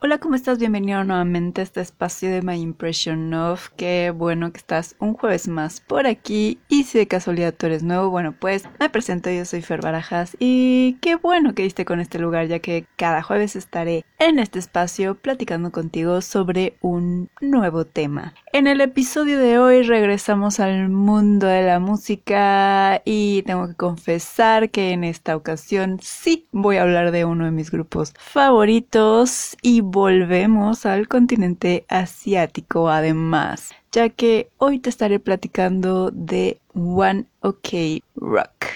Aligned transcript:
Hola, 0.00 0.18
¿cómo 0.18 0.36
estás? 0.36 0.60
Bienvenido 0.60 1.02
nuevamente 1.02 1.60
a 1.60 1.64
este 1.64 1.80
espacio 1.80 2.30
de 2.30 2.40
My 2.40 2.54
Impression 2.54 3.34
of. 3.34 3.70
Qué 3.70 4.12
bueno 4.14 4.52
que 4.52 4.58
estás 4.58 4.94
un 5.00 5.14
jueves 5.14 5.48
más 5.48 5.80
por 5.80 6.06
aquí. 6.06 6.60
Y 6.68 6.84
si 6.84 6.98
de 6.98 7.08
casualidad 7.08 7.52
tú 7.52 7.66
eres 7.66 7.82
nuevo, 7.82 8.08
bueno, 8.08 8.32
pues 8.38 8.62
me 8.78 8.88
presento, 8.90 9.28
yo 9.28 9.44
soy 9.44 9.60
Fer 9.60 9.80
Barajas. 9.80 10.36
Y 10.38 10.98
qué 11.00 11.16
bueno 11.16 11.52
que 11.52 11.64
diste 11.64 11.84
con 11.84 11.98
este 11.98 12.20
lugar, 12.20 12.46
ya 12.46 12.60
que 12.60 12.86
cada 12.94 13.24
jueves 13.24 13.56
estaré 13.56 14.04
en 14.20 14.38
este 14.38 14.60
espacio 14.60 15.16
platicando 15.16 15.72
contigo 15.72 16.20
sobre 16.20 16.76
un 16.80 17.28
nuevo 17.40 17.84
tema. 17.84 18.34
En 18.52 18.68
el 18.68 18.80
episodio 18.80 19.36
de 19.38 19.58
hoy 19.58 19.82
regresamos 19.82 20.60
al 20.60 20.90
mundo 20.90 21.48
de 21.48 21.62
la 21.62 21.80
música 21.80 23.02
y 23.04 23.42
tengo 23.42 23.66
que 23.66 23.74
confesar 23.74 24.70
que 24.70 24.92
en 24.92 25.02
esta 25.02 25.34
ocasión 25.34 25.98
sí 26.00 26.46
voy 26.52 26.76
a 26.76 26.82
hablar 26.82 27.10
de 27.10 27.24
uno 27.24 27.46
de 27.46 27.50
mis 27.50 27.72
grupos 27.72 28.14
favoritos 28.16 29.56
y 29.60 29.87
volvemos 29.90 30.84
al 30.84 31.08
continente 31.08 31.86
asiático 31.88 32.90
además, 32.90 33.70
ya 33.90 34.10
que 34.10 34.50
hoy 34.58 34.78
te 34.78 34.90
estaré 34.90 35.18
platicando 35.18 36.10
de 36.10 36.60
One 36.74 37.24
OK 37.40 38.02
Rock. 38.16 38.66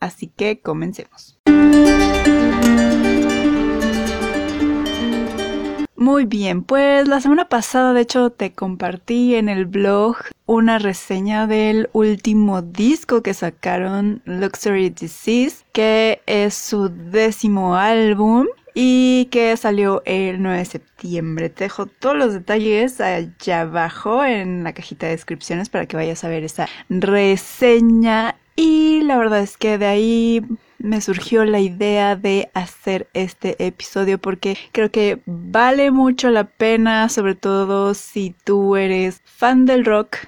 Así 0.00 0.28
que 0.28 0.60
comencemos. 0.60 1.38
Muy 5.96 6.24
bien, 6.24 6.64
pues 6.64 7.08
la 7.08 7.20
semana 7.20 7.48
pasada 7.48 7.92
de 7.92 8.02
hecho 8.02 8.30
te 8.30 8.52
compartí 8.52 9.36
en 9.36 9.48
el 9.48 9.66
blog 9.66 10.16
una 10.44 10.78
reseña 10.78 11.46
del 11.46 11.88
último 11.92 12.62
disco 12.62 13.22
que 13.22 13.32
sacaron 13.32 14.20
Luxury 14.24 14.90
Disease, 14.90 15.64
que 15.72 16.20
es 16.26 16.54
su 16.54 16.88
décimo 16.88 17.76
álbum 17.76 18.46
y 18.74 19.26
que 19.30 19.56
salió 19.56 20.02
el 20.04 20.42
9 20.42 20.58
de 20.58 20.64
septiembre. 20.64 21.48
Te 21.48 21.64
dejo 21.64 21.86
todos 21.86 22.16
los 22.16 22.32
detalles 22.32 23.00
allá 23.00 23.62
abajo 23.62 24.24
en 24.24 24.64
la 24.64 24.72
cajita 24.74 25.06
de 25.06 25.12
descripciones 25.12 25.68
para 25.68 25.86
que 25.86 25.96
vayas 25.96 26.24
a 26.24 26.28
ver 26.28 26.42
esa 26.42 26.68
reseña. 26.90 28.36
Y 28.56 29.02
la 29.02 29.16
verdad 29.16 29.40
es 29.40 29.56
que 29.56 29.78
de 29.78 29.86
ahí 29.86 30.42
me 30.78 31.00
surgió 31.00 31.44
la 31.44 31.60
idea 31.60 32.14
de 32.16 32.50
hacer 32.54 33.08
este 33.14 33.64
episodio 33.64 34.18
porque 34.18 34.56
creo 34.72 34.90
que 34.90 35.20
vale 35.26 35.90
mucho 35.90 36.30
la 36.30 36.44
pena, 36.44 37.08
sobre 37.08 37.34
todo 37.34 37.94
si 37.94 38.34
tú 38.44 38.76
eres 38.76 39.22
fan 39.24 39.66
del 39.66 39.84
rock, 39.84 40.18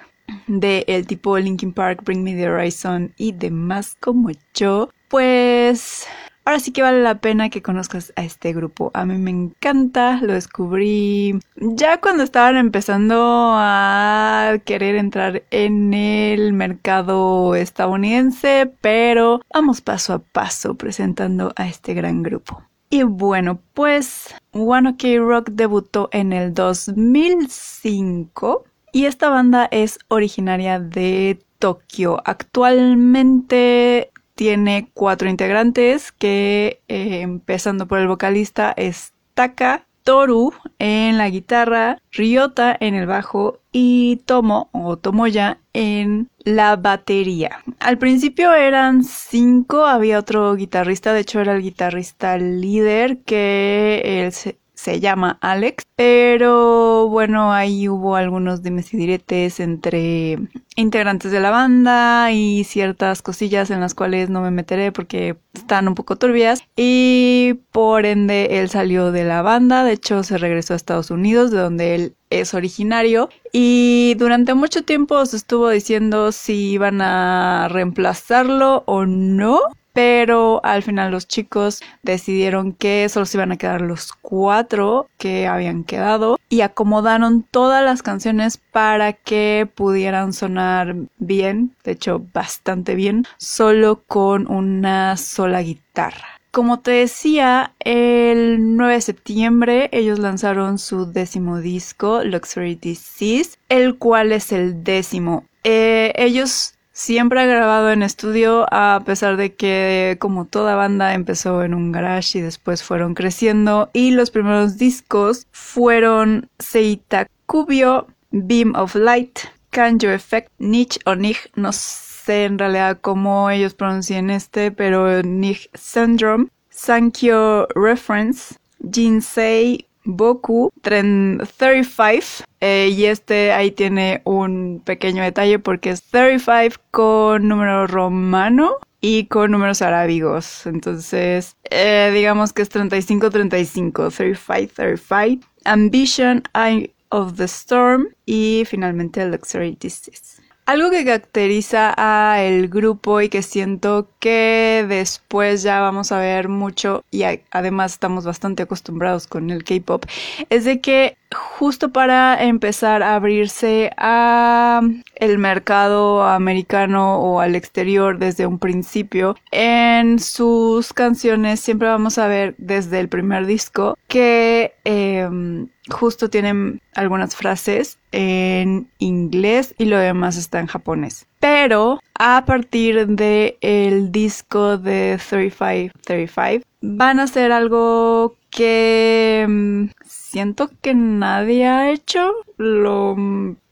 de 0.46 0.84
el 0.88 1.06
tipo 1.06 1.38
Linkin 1.38 1.72
Park, 1.72 2.02
Bring 2.04 2.22
Me 2.22 2.34
the 2.34 2.48
Horizon 2.48 3.12
y 3.16 3.32
demás 3.32 3.96
como 4.00 4.30
yo, 4.54 4.90
pues 5.08 6.06
Ahora 6.46 6.60
sí 6.60 6.70
que 6.70 6.80
vale 6.80 7.02
la 7.02 7.18
pena 7.18 7.50
que 7.50 7.60
conozcas 7.60 8.12
a 8.14 8.22
este 8.22 8.52
grupo. 8.52 8.92
A 8.94 9.04
mí 9.04 9.18
me 9.18 9.32
encanta, 9.32 10.20
lo 10.22 10.32
descubrí 10.32 11.40
ya 11.56 12.00
cuando 12.00 12.22
estaban 12.22 12.56
empezando 12.56 13.16
a 13.56 14.56
querer 14.64 14.94
entrar 14.94 15.42
en 15.50 15.92
el 15.92 16.52
mercado 16.52 17.56
estadounidense, 17.56 18.72
pero 18.80 19.40
vamos 19.52 19.80
paso 19.80 20.12
a 20.12 20.20
paso 20.20 20.76
presentando 20.76 21.52
a 21.56 21.66
este 21.66 21.94
gran 21.94 22.22
grupo. 22.22 22.62
Y 22.90 23.02
bueno, 23.02 23.58
pues 23.74 24.32
One 24.52 24.90
Ok 24.90 25.02
Rock 25.18 25.48
debutó 25.50 26.08
en 26.12 26.32
el 26.32 26.54
2005 26.54 28.62
y 28.92 29.06
esta 29.06 29.30
banda 29.30 29.66
es 29.72 29.98
originaria 30.06 30.78
de 30.78 31.40
Tokio. 31.58 32.22
Actualmente 32.24 34.12
tiene 34.36 34.90
cuatro 34.94 35.28
integrantes 35.28 36.12
que, 36.12 36.80
eh, 36.86 37.22
empezando 37.22 37.86
por 37.86 37.98
el 37.98 38.06
vocalista, 38.06 38.72
es 38.76 39.12
Taka, 39.34 39.86
Toru 40.04 40.52
en 40.78 41.18
la 41.18 41.28
guitarra, 41.28 42.00
Ryota 42.12 42.76
en 42.78 42.94
el 42.94 43.06
bajo 43.06 43.58
y 43.72 44.22
Tomo 44.24 44.68
o 44.70 44.96
Tomoya 44.96 45.58
en 45.72 46.28
la 46.44 46.76
batería. 46.76 47.58
Al 47.80 47.98
principio 47.98 48.54
eran 48.54 49.02
cinco, 49.02 49.84
había 49.84 50.20
otro 50.20 50.54
guitarrista, 50.54 51.12
de 51.12 51.20
hecho 51.20 51.40
era 51.40 51.54
el 51.56 51.62
guitarrista 51.62 52.38
líder 52.38 53.18
que 53.24 54.02
él 54.04 54.32
se, 54.32 54.58
se 54.76 55.00
llama 55.00 55.38
Alex, 55.40 55.84
pero 55.96 57.08
bueno, 57.08 57.52
ahí 57.52 57.88
hubo 57.88 58.14
algunos 58.14 58.62
dimes 58.62 58.92
y 58.92 58.98
diretes 58.98 59.58
entre 59.58 60.38
integrantes 60.76 61.32
de 61.32 61.40
la 61.40 61.50
banda 61.50 62.30
y 62.30 62.62
ciertas 62.64 63.22
cosillas 63.22 63.70
en 63.70 63.80
las 63.80 63.94
cuales 63.94 64.28
no 64.28 64.42
me 64.42 64.50
meteré 64.50 64.92
porque 64.92 65.36
están 65.54 65.88
un 65.88 65.94
poco 65.94 66.16
turbias 66.16 66.62
y 66.76 67.54
por 67.72 68.04
ende 68.04 68.60
él 68.60 68.68
salió 68.68 69.10
de 69.12 69.24
la 69.24 69.40
banda, 69.40 69.82
de 69.82 69.92
hecho 69.92 70.22
se 70.22 70.36
regresó 70.36 70.74
a 70.74 70.76
Estados 70.76 71.10
Unidos 71.10 71.50
de 71.50 71.58
donde 71.58 71.94
él 71.94 72.14
es 72.28 72.52
originario 72.52 73.30
y 73.52 74.14
durante 74.18 74.52
mucho 74.52 74.84
tiempo 74.84 75.24
se 75.24 75.38
estuvo 75.38 75.70
diciendo 75.70 76.32
si 76.32 76.72
iban 76.72 77.00
a 77.00 77.68
reemplazarlo 77.70 78.84
o 78.86 79.06
no 79.06 79.60
pero 79.96 80.60
al 80.62 80.82
final 80.82 81.10
los 81.10 81.26
chicos 81.26 81.80
decidieron 82.02 82.74
que 82.74 83.08
solo 83.08 83.24
se 83.24 83.38
iban 83.38 83.52
a 83.52 83.56
quedar 83.56 83.80
los 83.80 84.12
cuatro 84.12 85.08
que 85.16 85.46
habían 85.46 85.84
quedado 85.84 86.38
y 86.50 86.60
acomodaron 86.60 87.46
todas 87.50 87.82
las 87.82 88.02
canciones 88.02 88.58
para 88.58 89.14
que 89.14 89.66
pudieran 89.74 90.34
sonar 90.34 90.96
bien, 91.16 91.74
de 91.82 91.92
hecho 91.92 92.22
bastante 92.34 92.94
bien, 92.94 93.24
solo 93.38 94.02
con 94.06 94.46
una 94.52 95.16
sola 95.16 95.62
guitarra. 95.62 96.28
Como 96.50 96.80
te 96.80 96.90
decía, 96.90 97.72
el 97.78 98.76
9 98.76 98.92
de 98.92 99.00
septiembre 99.00 99.88
ellos 99.92 100.18
lanzaron 100.18 100.78
su 100.78 101.10
décimo 101.10 101.60
disco, 101.60 102.22
Luxury 102.22 102.74
Disease, 102.74 103.56
el 103.70 103.96
cual 103.96 104.32
es 104.32 104.52
el 104.52 104.84
décimo. 104.84 105.44
Eh, 105.64 106.12
ellos 106.16 106.75
Siempre 106.98 107.42
ha 107.42 107.44
grabado 107.44 107.90
en 107.90 108.02
estudio 108.02 108.64
a 108.70 109.02
pesar 109.04 109.36
de 109.36 109.54
que 109.54 110.16
como 110.18 110.46
toda 110.46 110.76
banda 110.76 111.12
empezó 111.12 111.62
en 111.62 111.74
un 111.74 111.92
garage 111.92 112.38
y 112.38 112.40
después 112.40 112.82
fueron 112.82 113.12
creciendo. 113.12 113.90
Y 113.92 114.12
los 114.12 114.30
primeros 114.30 114.78
discos 114.78 115.46
fueron 115.52 116.48
Seita 116.58 117.26
Kubio, 117.44 118.06
Beam 118.30 118.74
of 118.76 118.94
Light, 118.94 119.40
Kanjo 119.68 120.08
Effect, 120.08 120.50
Niche 120.58 120.98
o 121.04 121.14
Nich, 121.14 121.50
no 121.54 121.70
sé 121.70 122.46
en 122.46 122.58
realidad 122.58 122.96
cómo 123.02 123.50
ellos 123.50 123.74
pronuncian 123.74 124.30
este, 124.30 124.70
pero 124.70 125.22
Nich 125.22 125.68
Syndrome, 125.74 126.46
Sankyo 126.70 127.66
Reference, 127.74 128.54
Jinsei 128.90 129.86
Boku, 130.06 130.70
Trend 130.80 131.46
35, 131.58 132.42
eh, 132.68 132.88
y 132.88 133.04
este 133.04 133.52
ahí 133.52 133.70
tiene 133.70 134.22
un 134.24 134.82
pequeño 134.84 135.22
detalle 135.22 135.60
porque 135.60 135.90
es 135.90 136.02
35 136.02 136.82
con 136.90 137.46
número 137.46 137.86
romano 137.86 138.78
y 139.00 139.26
con 139.26 139.52
números 139.52 139.82
arábigos. 139.82 140.66
Entonces, 140.66 141.56
eh, 141.70 142.10
digamos 142.12 142.52
que 142.52 142.62
es 142.62 142.70
35-35, 142.72 144.10
35-35. 144.10 145.44
Ambition, 145.64 146.42
Eye 146.54 146.92
of 147.10 147.36
the 147.36 147.44
Storm 147.44 148.08
y 148.24 148.64
finalmente 148.66 149.24
Luxury 149.26 149.78
Disease. 149.80 150.42
Algo 150.66 150.90
que 150.90 151.04
caracteriza 151.04 151.94
a 151.96 152.42
el 152.42 152.68
grupo 152.68 153.20
y 153.20 153.28
que 153.28 153.42
siento 153.42 154.08
que 154.18 154.84
después 154.88 155.62
ya 155.62 155.80
vamos 155.80 156.10
a 156.10 156.18
ver 156.18 156.48
mucho 156.48 157.04
y 157.12 157.22
además 157.52 157.92
estamos 157.92 158.24
bastante 158.24 158.64
acostumbrados 158.64 159.28
con 159.28 159.50
el 159.50 159.62
K-pop 159.62 160.04
es 160.50 160.64
de 160.64 160.80
que 160.80 161.16
justo 161.32 161.92
para 161.92 162.42
empezar 162.42 163.04
a 163.04 163.14
abrirse 163.14 163.92
a 163.96 164.80
el 165.14 165.38
mercado 165.38 166.24
americano 166.24 167.20
o 167.20 167.40
al 167.40 167.54
exterior 167.54 168.18
desde 168.18 168.46
un 168.46 168.58
principio 168.58 169.36
en 169.52 170.18
sus 170.18 170.92
canciones 170.92 171.60
siempre 171.60 171.86
vamos 171.86 172.18
a 172.18 172.26
ver 172.26 172.56
desde 172.58 172.98
el 172.98 173.08
primer 173.08 173.46
disco 173.46 173.96
que 174.08 174.74
em, 174.86 175.66
justo 175.90 176.30
tienen 176.30 176.80
algunas 176.94 177.34
frases 177.34 177.98
en 178.12 178.88
inglés 178.98 179.74
y 179.78 179.86
lo 179.86 179.98
demás 179.98 180.36
está 180.36 180.60
en 180.60 180.68
japonés. 180.68 181.26
Pero 181.40 181.98
a 182.14 182.44
partir 182.46 183.08
de 183.08 183.58
el 183.60 184.12
disco 184.12 184.78
de 184.78 185.18
3535 185.28 186.64
van 186.82 187.18
a 187.18 187.24
hacer 187.24 187.50
algo 187.50 188.36
que 188.56 189.44
mm, 189.46 189.90
siento 190.02 190.70
que 190.80 190.94
nadie 190.94 191.66
ha 191.66 191.90
hecho, 191.90 192.32
lo 192.56 193.14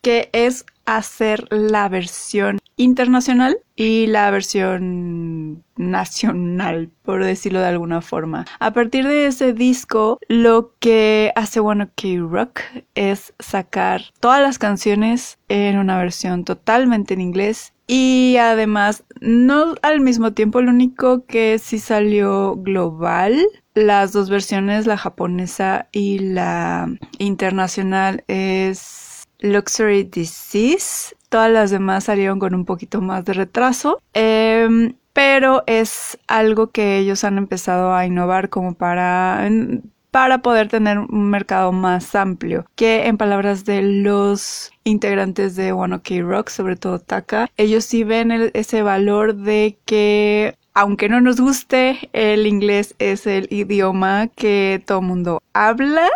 que 0.03 0.29
es 0.33 0.67
hacer 0.85 1.47
la 1.51 1.89
versión 1.89 2.59
internacional 2.77 3.57
y 3.77 4.07
la 4.09 4.31
versión 4.31 5.65
nacional, 5.77 6.91
por 7.03 7.25
decirlo 7.25 7.61
de 7.61 7.69
alguna 7.69 8.03
forma. 8.03 8.45
A 8.59 8.73
partir 8.75 9.09
de 9.09 9.27
ese 9.27 9.55
disco, 9.55 10.19
lo 10.29 10.75
que 10.81 11.33
hace 11.35 11.61
One 11.61 11.89
Rock 12.19 12.61
es 12.95 13.33
sacar 13.39 14.03
todas 14.21 14.43
las 14.43 14.59
canciones 14.59 15.39
en 15.49 15.79
una 15.79 15.97
versión 15.97 16.45
totalmente 16.45 17.15
en 17.15 17.23
inglés 17.23 17.74
Y 17.87 18.37
además, 18.39 19.05
no 19.21 19.75
al 19.83 20.01
mismo 20.01 20.33
tiempo, 20.33 20.63
lo 20.63 20.71
único 20.71 21.27
que 21.27 21.59
sí 21.59 21.79
salió 21.79 22.57
global, 22.57 23.45
las 23.75 24.13
dos 24.13 24.31
versiones, 24.31 24.87
la 24.87 24.97
japonesa 24.97 25.89
y 25.93 26.19
la 26.19 26.89
internacional, 27.19 28.25
es 28.29 29.25
Luxury 29.41 30.05
Disease. 30.05 31.15
Todas 31.29 31.51
las 31.51 31.71
demás 31.71 32.05
salieron 32.05 32.39
con 32.39 32.55
un 32.55 32.65
poquito 32.65 33.01
más 33.01 33.25
de 33.25 33.35
retraso. 33.35 34.01
Em, 34.15 34.95
pero 35.13 35.63
es 35.67 36.19
algo 36.27 36.71
que 36.71 36.99
ellos 36.99 37.25
han 37.25 37.39
empezado 37.39 37.95
a 37.95 38.07
innovar 38.07 38.49
como 38.49 38.75
para 38.75 39.47
para 40.15 40.39
poder 40.39 40.69
tener 40.69 41.01
un 41.01 41.29
mercado 41.29 41.73
más 41.73 42.15
amplio. 42.15 42.67
Que 42.77 43.09
en 43.09 43.17
palabras 43.17 43.65
de 43.65 43.83
los 43.83 44.71
integrantes 44.85 45.57
de 45.57 45.73
One 45.73 45.97
OK 45.97 46.09
Rock, 46.23 46.51
sobre 46.51 46.77
todo 46.77 47.01
Taka, 47.01 47.51
ellos 47.57 47.85
sí 47.85 48.05
ven 48.05 48.31
ese 48.55 48.85
valor 48.85 49.35
de 49.35 49.77
que 49.85 50.55
aunque 50.73 51.09
no 51.09 51.21
nos 51.21 51.41
guste, 51.41 52.11
el 52.13 52.47
inglés 52.47 52.95
es 53.01 53.27
el 53.27 53.49
idioma 53.51 54.29
que 54.29 54.81
todo 54.87 55.03
mundo 55.03 55.43
habla, 55.53 56.09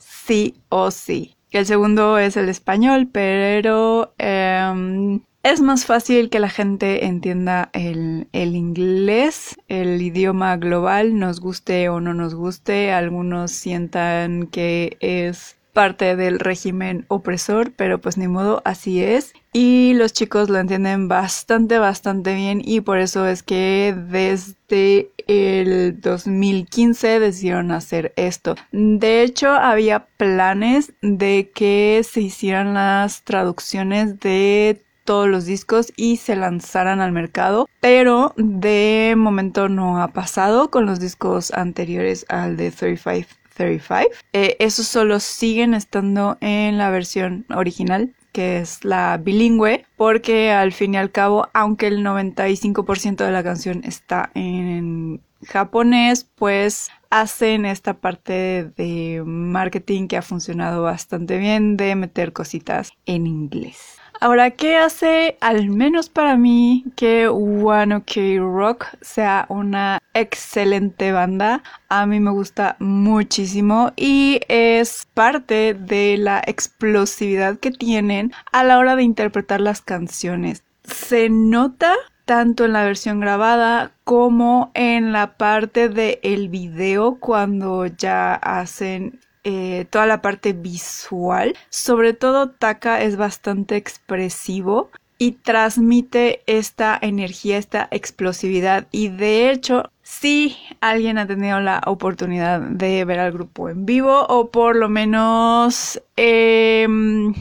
sí 0.00 0.56
o 0.68 0.90
sí. 0.90 1.36
El 1.52 1.64
segundo 1.64 2.18
es 2.18 2.36
el 2.36 2.48
español, 2.48 3.08
pero 3.12 4.14
em, 4.18 5.20
es 5.44 5.60
más 5.60 5.84
fácil 5.84 6.30
que 6.30 6.40
la 6.40 6.48
gente 6.48 7.04
entienda 7.04 7.68
el, 7.74 8.26
inglés, 8.32 9.56
el 9.68 10.00
idioma 10.00 10.56
global, 10.56 11.18
nos 11.18 11.38
guste 11.38 11.90
o 11.90 12.00
no 12.00 12.14
nos 12.14 12.34
guste. 12.34 12.92
Algunos 12.92 13.52
sientan 13.52 14.46
que 14.46 14.96
es 15.00 15.56
parte 15.74 16.16
del 16.16 16.40
régimen 16.40 17.04
opresor, 17.08 17.72
pero 17.72 18.00
pues 18.00 18.16
ni 18.16 18.26
modo, 18.26 18.62
así 18.64 19.02
es. 19.02 19.34
Y 19.52 19.92
los 19.94 20.14
chicos 20.14 20.48
lo 20.48 20.58
entienden 20.58 21.08
bastante, 21.08 21.78
bastante 21.78 22.34
bien 22.34 22.62
y 22.64 22.80
por 22.80 22.98
eso 22.98 23.26
es 23.26 23.42
que 23.42 23.94
desde 24.08 25.10
el 25.26 26.00
2015 26.00 27.20
decidieron 27.20 27.70
hacer 27.70 28.14
esto. 28.16 28.54
De 28.72 29.22
hecho, 29.22 29.50
había 29.50 30.06
planes 30.16 30.94
de 31.02 31.52
que 31.54 32.00
se 32.02 32.22
hicieran 32.22 32.72
las 32.72 33.24
traducciones 33.24 34.18
de 34.20 34.84
todos 35.04 35.28
los 35.28 35.46
discos 35.46 35.92
y 35.96 36.16
se 36.16 36.36
lanzaran 36.36 37.00
al 37.00 37.12
mercado, 37.12 37.68
pero 37.80 38.32
de 38.36 39.14
momento 39.16 39.68
no 39.68 40.02
ha 40.02 40.08
pasado 40.08 40.70
con 40.70 40.86
los 40.86 41.00
discos 41.00 41.52
anteriores 41.52 42.26
al 42.28 42.56
de 42.56 42.70
35. 42.70 43.28
35. 43.54 44.10
Eh, 44.32 44.56
esos 44.58 44.86
solo 44.86 45.20
siguen 45.20 45.74
estando 45.74 46.36
en 46.40 46.76
la 46.76 46.90
versión 46.90 47.46
original 47.54 48.12
que 48.32 48.58
es 48.58 48.84
la 48.84 49.16
bilingüe, 49.16 49.86
porque 49.96 50.50
al 50.50 50.72
fin 50.72 50.94
y 50.94 50.96
al 50.96 51.12
cabo, 51.12 51.46
aunque 51.54 51.86
el 51.86 52.04
95% 52.04 53.24
de 53.24 53.30
la 53.30 53.44
canción 53.44 53.82
está 53.84 54.32
en 54.34 55.20
japonés, 55.46 56.26
pues 56.34 56.90
hacen 57.10 57.64
esta 57.64 57.94
parte 57.94 58.72
de 58.76 59.22
marketing 59.24 60.08
que 60.08 60.16
ha 60.16 60.22
funcionado 60.22 60.82
bastante 60.82 61.38
bien 61.38 61.76
de 61.76 61.94
meter 61.94 62.32
cositas 62.32 62.90
en 63.06 63.28
inglés. 63.28 63.93
Ahora, 64.20 64.52
¿qué 64.52 64.76
hace, 64.76 65.36
al 65.40 65.68
menos 65.68 66.08
para 66.08 66.36
mí, 66.36 66.84
que 66.96 67.28
One 67.28 67.96
OK 67.96 68.12
Rock 68.38 68.86
sea 69.00 69.46
una 69.48 69.98
excelente 70.14 71.12
banda? 71.12 71.62
A 71.88 72.06
mí 72.06 72.20
me 72.20 72.30
gusta 72.30 72.76
muchísimo 72.78 73.92
y 73.96 74.40
es 74.48 75.06
parte 75.14 75.74
de 75.74 76.16
la 76.16 76.42
explosividad 76.46 77.58
que 77.58 77.70
tienen 77.70 78.32
a 78.52 78.64
la 78.64 78.78
hora 78.78 78.96
de 78.96 79.02
interpretar 79.02 79.60
las 79.60 79.82
canciones. 79.82 80.62
Se 80.84 81.28
nota 81.28 81.94
tanto 82.24 82.64
en 82.64 82.72
la 82.72 82.84
versión 82.84 83.20
grabada 83.20 83.92
como 84.04 84.70
en 84.74 85.12
la 85.12 85.36
parte 85.36 85.88
del 85.88 86.18
el 86.22 86.48
video 86.48 87.16
cuando 87.20 87.86
ya 87.86 88.34
hacen 88.34 89.20
eh, 89.44 89.86
toda 89.90 90.06
la 90.06 90.22
parte 90.22 90.52
visual. 90.52 91.56
Sobre 91.68 92.14
todo 92.14 92.50
Taka 92.50 93.02
es 93.02 93.16
bastante 93.16 93.76
expresivo 93.76 94.90
y 95.18 95.32
transmite 95.32 96.42
esta 96.46 96.98
energía, 97.00 97.58
esta 97.58 97.88
explosividad. 97.90 98.86
Y 98.90 99.08
de 99.08 99.50
hecho, 99.50 99.90
si 100.02 100.56
alguien 100.80 101.18
ha 101.18 101.26
tenido 101.26 101.60
la 101.60 101.80
oportunidad 101.86 102.60
de 102.60 103.04
ver 103.04 103.20
al 103.20 103.32
grupo 103.32 103.68
en 103.68 103.86
vivo 103.86 104.26
o 104.28 104.50
por 104.50 104.76
lo 104.76 104.88
menos 104.88 106.00
em, 106.16 107.34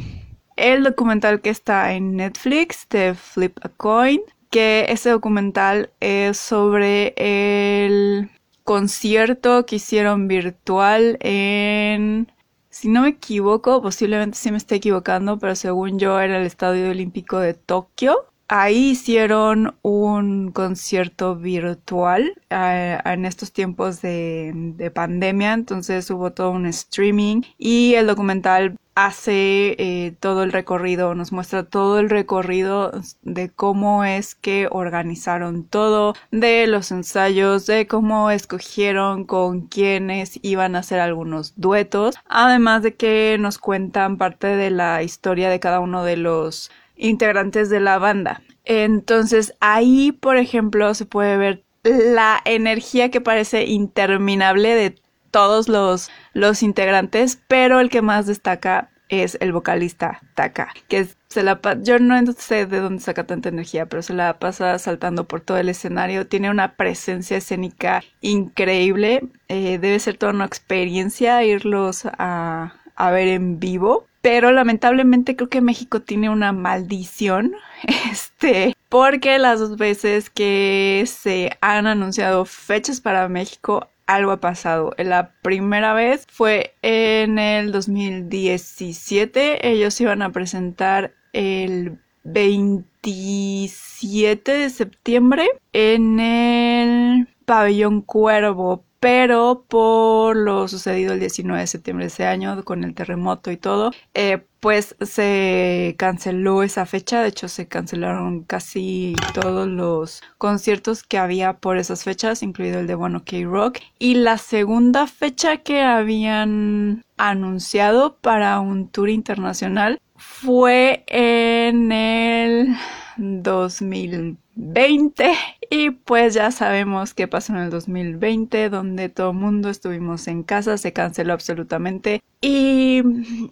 el 0.55 0.83
documental 0.83 1.41
que 1.41 1.49
está 1.49 1.93
en 1.93 2.15
Netflix 2.17 2.87
de 2.89 3.15
Flip 3.15 3.57
a 3.63 3.69
Coin, 3.69 4.21
que 4.49 4.85
ese 4.89 5.09
documental 5.09 5.89
es 5.99 6.37
sobre 6.37 7.13
el 7.17 8.29
concierto 8.63 9.65
que 9.65 9.77
hicieron 9.77 10.27
virtual 10.27 11.17
en, 11.21 12.31
si 12.69 12.89
no 12.89 13.01
me 13.01 13.09
equivoco, 13.09 13.81
posiblemente 13.81 14.37
sí 14.37 14.51
me 14.51 14.57
esté 14.57 14.75
equivocando, 14.75 15.37
pero 15.39 15.55
según 15.55 15.99
yo 15.99 16.19
era 16.19 16.39
el 16.39 16.45
Estadio 16.45 16.89
Olímpico 16.89 17.39
de 17.39 17.53
Tokio. 17.53 18.27
Ahí 18.47 18.91
hicieron 18.91 19.75
un 19.81 20.51
concierto 20.51 21.35
virtual 21.35 22.33
eh, 22.49 22.99
en 23.03 23.25
estos 23.25 23.51
tiempos 23.51 24.01
de, 24.01 24.51
de, 24.53 24.91
pandemia, 24.91 25.53
entonces 25.53 26.09
hubo 26.11 26.33
todo 26.33 26.51
un 26.51 26.65
streaming 26.67 27.41
y 27.57 27.95
el 27.95 28.05
documental 28.05 28.77
hace 28.95 29.75
eh, 29.79 30.15
todo 30.19 30.43
el 30.43 30.51
recorrido, 30.51 31.15
nos 31.15 31.31
muestra 31.31 31.63
todo 31.63 31.99
el 31.99 32.09
recorrido 32.09 32.91
de 33.21 33.49
cómo 33.49 34.03
es 34.03 34.35
que 34.35 34.67
organizaron 34.69 35.63
todo, 35.63 36.15
de 36.31 36.67
los 36.67 36.91
ensayos, 36.91 37.65
de 37.65 37.87
cómo 37.87 38.29
escogieron 38.29 39.25
con 39.25 39.61
quienes 39.61 40.39
iban 40.41 40.75
a 40.75 40.79
hacer 40.79 40.99
algunos 40.99 41.53
duetos, 41.55 42.15
además 42.27 42.83
de 42.83 42.95
que 42.95 43.37
nos 43.39 43.57
cuentan 43.57 44.17
parte 44.17 44.47
de 44.47 44.69
la 44.69 45.03
historia 45.03 45.49
de 45.49 45.59
cada 45.59 45.79
uno 45.79 46.03
de 46.03 46.17
los 46.17 46.71
integrantes 46.95 47.69
de 47.69 47.79
la 47.79 47.97
banda. 47.97 48.41
Entonces 48.65 49.53
ahí, 49.59 50.11
por 50.11 50.37
ejemplo, 50.37 50.93
se 50.93 51.05
puede 51.05 51.37
ver 51.37 51.63
la 51.83 52.41
energía 52.45 53.11
que 53.11 53.21
parece 53.21 53.65
interminable 53.65 54.73
de 54.73 54.95
todos 55.33 55.67
los, 55.67 56.11
los 56.33 56.61
integrantes, 56.61 57.39
pero 57.47 57.79
el 57.79 57.89
que 57.89 58.03
más 58.03 58.27
destaca 58.27 58.91
es 59.09 59.35
el 59.41 59.51
vocalista 59.51 60.21
Taka, 60.35 60.69
que 60.87 61.07
se 61.27 61.41
la 61.41 61.59
yo 61.81 61.97
no 61.97 62.31
sé 62.33 62.67
de 62.67 62.79
dónde 62.79 63.01
saca 63.01 63.25
tanta 63.25 63.49
energía, 63.49 63.87
pero 63.87 64.03
se 64.03 64.13
la 64.13 64.37
pasa 64.37 64.77
saltando 64.77 65.27
por 65.27 65.41
todo 65.41 65.57
el 65.57 65.69
escenario, 65.69 66.27
tiene 66.27 66.51
una 66.51 66.75
presencia 66.75 67.37
escénica 67.37 68.03
increíble, 68.21 69.23
eh, 69.47 69.79
debe 69.79 69.99
ser 69.99 70.17
toda 70.17 70.33
una 70.33 70.45
experiencia 70.45 71.43
irlos 71.43 72.05
a, 72.05 72.75
a 72.95 73.11
ver 73.11 73.27
en 73.27 73.59
vivo. 73.59 74.05
Pero 74.21 74.53
lamentablemente 74.53 75.35
creo 75.35 75.49
que 75.49 75.59
México 75.59 76.01
tiene 76.01 76.29
una 76.29 76.53
maldición, 76.53 77.55
este, 78.09 78.73
porque 78.87 79.37
las 79.37 79.59
dos 79.59 79.75
veces 79.77 80.29
que 80.29 81.03
se 81.07 81.57
han 81.59 81.87
anunciado 81.87 82.45
fechas 82.45 83.01
para 83.01 83.27
México 83.27 83.89
algo 84.07 84.31
ha 84.31 84.39
pasado. 84.39 84.93
La 84.97 85.33
primera 85.41 85.93
vez 85.93 86.25
fue 86.31 86.73
en 86.81 87.39
el 87.39 87.71
2017. 87.71 89.69
Ellos 89.69 89.99
iban 90.01 90.21
a 90.21 90.31
presentar 90.31 91.13
el 91.33 91.99
27 92.23 94.51
de 94.51 94.69
septiembre 94.69 95.49
en 95.73 96.19
el 96.19 97.27
pabellón 97.45 98.01
Cuervo, 98.01 98.83
pero 99.03 99.65
por 99.67 100.37
lo 100.37 100.65
sucedido 100.69 101.11
el 101.11 101.19
19 101.19 101.59
de 101.59 101.67
septiembre 101.67 102.05
de 102.05 102.07
ese 102.07 102.25
año 102.25 102.63
con 102.63 102.85
el 102.85 102.95
terremoto 102.95 103.51
y 103.51 103.57
todo, 103.57 103.91
eh, 104.13 104.45
pues 104.61 104.95
se 105.01 105.95
canceló 105.97 106.63
esa 106.63 106.85
fecha, 106.85 107.21
de 107.21 107.27
hecho 107.27 107.49
se 107.49 107.67
cancelaron 107.67 108.43
casi 108.43 109.13
todos 109.33 109.67
los 109.67 110.21
conciertos 110.37 111.03
que 111.03 111.17
había 111.17 111.57
por 111.57 111.77
esas 111.77 112.05
fechas, 112.05 112.43
incluido 112.43 112.79
el 112.79 112.87
de 112.87 112.95
One 112.95 113.17
OK 113.17 113.33
Rock, 113.43 113.79
y 113.99 114.15
la 114.15 114.37
segunda 114.37 115.05
fecha 115.05 115.57
que 115.57 115.81
habían 115.81 117.03
anunciado 117.17 118.15
para 118.21 118.61
un 118.61 118.87
tour 118.87 119.09
internacional 119.09 119.99
fue 120.15 121.03
en 121.07 121.91
el 121.91 122.77
2020 123.17 125.33
y 125.69 125.91
pues 125.91 126.33
ya 126.33 126.51
sabemos 126.51 127.13
qué 127.13 127.27
pasó 127.27 127.53
en 127.53 127.59
el 127.59 127.69
2020 127.69 128.69
donde 128.69 129.09
todo 129.09 129.31
el 129.31 129.37
mundo 129.37 129.69
estuvimos 129.69 130.27
en 130.27 130.43
casa, 130.43 130.77
se 130.77 130.93
canceló 130.93 131.33
absolutamente 131.33 132.21
y 132.41 133.01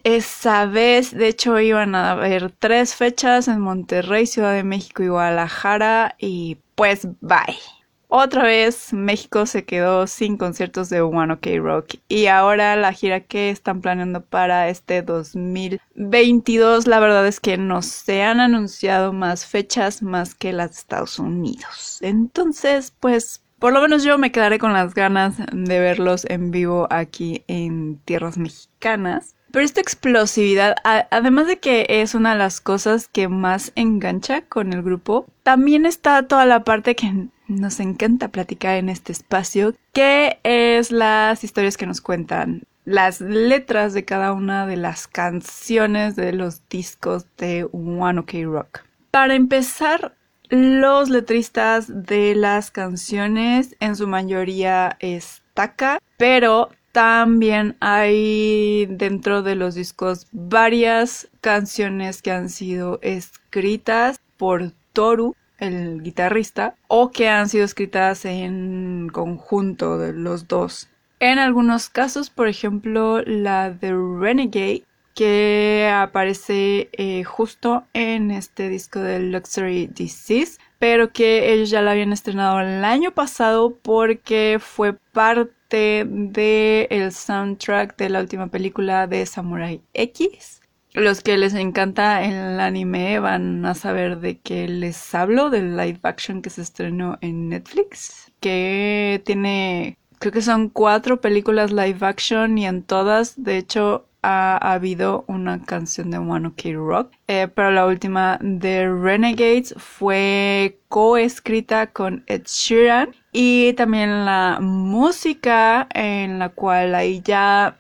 esa 0.04 0.66
vez 0.66 1.16
de 1.16 1.30
hecho 1.30 1.60
iban 1.60 1.96
a 1.96 2.12
haber 2.12 2.52
tres 2.52 2.96
fechas 2.96 3.48
en 3.48 3.62
Monterrey, 3.62 4.28
Ciudad 4.28 4.54
de 4.54 4.64
México 4.64 5.04
y 5.04 5.08
Guadalajara 5.08 6.16
y 6.20 6.58
pues 6.76 7.08
bye. 7.22 7.81
Otra 8.14 8.44
vez 8.44 8.92
México 8.92 9.46
se 9.46 9.64
quedó 9.64 10.06
sin 10.06 10.36
conciertos 10.36 10.90
de 10.90 11.00
One 11.00 11.34
OK 11.34 11.48
Rock 11.60 11.96
y 12.10 12.26
ahora 12.26 12.76
la 12.76 12.92
gira 12.92 13.22
que 13.22 13.50
están 13.50 13.80
planeando 13.80 14.22
para 14.22 14.68
este 14.68 15.02
2022 15.02 16.88
la 16.88 17.00
verdad 17.00 17.26
es 17.26 17.40
que 17.40 17.58
no 17.58 17.82
se 17.82 18.22
han 18.24 18.42
anunciado 18.42 19.14
más 19.14 19.46
fechas 19.46 20.04
más 20.04 20.36
que 20.36 20.52
las 20.52 20.72
de 20.72 20.78
Estados 20.78 21.20
Unidos. 21.20 22.00
Entonces 22.02 22.94
pues 23.00 23.44
por 23.60 23.72
lo 23.72 23.82
menos 23.82 24.04
yo 24.04 24.18
me 24.18 24.34
quedaré 24.34 24.60
con 24.60 24.74
las 24.74 24.94
ganas 24.94 25.36
de 25.54 25.80
verlos 25.80 26.26
en 26.26 26.52
vivo 26.52 26.88
aquí 26.90 27.46
en 27.48 27.98
tierras 28.04 28.38
mexicanas. 28.38 29.36
Pero 29.52 29.66
esta 29.66 29.82
explosividad, 29.82 30.76
además 30.84 31.48
de 31.48 31.60
que 31.60 31.86
es 31.90 32.16
una 32.16 32.32
de 32.32 32.38
las 32.40 32.62
cosas 32.62 33.08
que 33.08 33.28
más 33.28 33.74
engancha 33.76 34.44
con 34.44 34.72
el 34.72 34.82
grupo, 34.82 35.26
también 35.44 35.86
está 35.86 36.28
toda 36.28 36.46
la 36.46 36.64
parte 36.64 36.96
que 36.96 37.28
nos 37.48 37.80
encanta 37.80 38.30
platicar 38.30 38.78
en 38.78 38.88
este 38.90 39.12
espacio, 39.12 39.76
que 39.94 40.40
es 40.44 40.92
las 40.92 41.44
historias 41.44 41.76
que 41.76 41.86
nos 41.86 42.00
cuentan, 42.00 42.64
las 42.86 43.20
letras 43.20 43.94
de 43.94 44.06
cada 44.06 44.34
una 44.34 44.66
de 44.66 44.78
las 44.78 45.08
canciones 45.08 46.16
de 46.16 46.32
los 46.32 46.68
discos 46.70 47.26
de 47.38 47.68
One 47.72 48.20
OK 48.22 48.32
Rock. 48.46 48.80
Para 49.12 49.36
empezar, 49.36 50.16
los 50.50 51.10
letristas 51.10 51.88
de 51.88 52.36
las 52.36 52.72
canciones 52.72 53.76
en 53.80 53.96
su 53.96 54.08
mayoría 54.08 54.98
es 55.00 55.42
Taka, 55.54 56.00
pero 56.18 56.70
también 56.92 57.78
hay 57.80 58.86
dentro 58.88 59.42
de 59.42 59.56
los 59.56 59.76
discos 59.76 60.28
varias 60.32 61.30
canciones 61.42 62.22
que 62.22 62.32
han 62.32 62.50
sido 62.50 63.00
escritas 63.02 64.20
por 64.38 64.72
Toru 64.94 65.36
el 65.62 66.02
guitarrista, 66.02 66.76
o 66.88 67.12
que 67.12 67.30
han 67.30 67.48
sido 67.48 67.64
escritas 67.64 68.26
en 68.26 69.10
conjunto 69.14 69.98
de 69.98 70.12
los 70.12 70.48
dos. 70.48 70.90
En 71.20 71.38
algunos 71.38 71.90
casos, 71.90 72.32
por 72.32 72.48
ejemplo, 72.48 73.22
la 73.22 73.70
de 73.70 73.94
Renegade, 73.94 74.84
que 75.14 75.92
aparece 75.94 76.90
eh, 76.94 77.24
justo 77.24 77.84
en 77.94 78.32
este 78.32 78.70
disco 78.70 79.00
de 79.00 79.20
Luxury 79.20 79.86
Disease, 79.88 80.58
pero 80.82 81.14
que 81.14 81.54
ellos 81.54 81.70
ya 81.70 81.84
la 81.84 81.92
habían 81.92 82.12
estrenado 82.12 82.60
el 82.60 82.84
año 82.84 83.12
pasado 83.12 83.78
porque 83.84 84.58
fue 84.60 84.94
parte 84.94 86.08
del 86.08 86.88
el 86.90 87.12
soundtrack 87.12 87.96
de 87.98 88.10
la 88.10 88.20
última 88.20 88.48
película 88.48 89.06
de 89.06 89.24
Samurai 89.28 89.84
X. 89.94 90.60
Los 90.94 91.22
que 91.22 91.38
les 91.38 91.54
encanta 91.54 92.24
el 92.24 92.60
anime 92.60 93.20
van 93.20 93.64
a 93.64 93.76
saber 93.76 94.22
de 94.22 94.40
qué 94.40 94.68
les 94.68 95.14
hablo, 95.14 95.52
del 95.52 95.78
live 95.78 96.00
action 96.02 96.42
que 96.42 96.50
se 96.50 96.64
estrenó 96.64 97.20
en 97.22 97.50
Netflix, 97.50 98.32
que 98.40 99.22
tiene, 99.24 100.00
creo 100.18 100.32
que 100.34 100.42
son 100.42 100.68
cuatro 100.70 101.22
películas 101.22 101.72
live 101.72 102.00
action 102.02 102.58
y 102.58 102.66
en 102.66 102.82
todas, 102.82 103.44
de 103.44 103.58
hecho, 103.60 104.08
ha, 104.22 104.58
habido 104.58 105.26
una 105.28 105.64
canción 105.64 106.12
de 106.12 106.18
One 106.18 106.50
Ok 106.50 106.62
Rock, 106.74 107.14
eh, 107.28 107.48
pero 107.54 107.72
la 107.72 107.86
última 107.86 108.38
de 108.42 108.88
Renegades 108.88 109.74
fue 109.78 110.80
coescrita 110.90 111.88
con 111.88 112.24
Ed 112.28 112.44
Sheeran 112.46 113.16
y 113.32 113.74
también 113.74 114.26
la 114.26 114.60
música 114.62 115.88
en 115.94 116.40
la 116.40 116.50
cual 116.50 116.96
ahí 116.96 117.22
ya... 117.22 117.78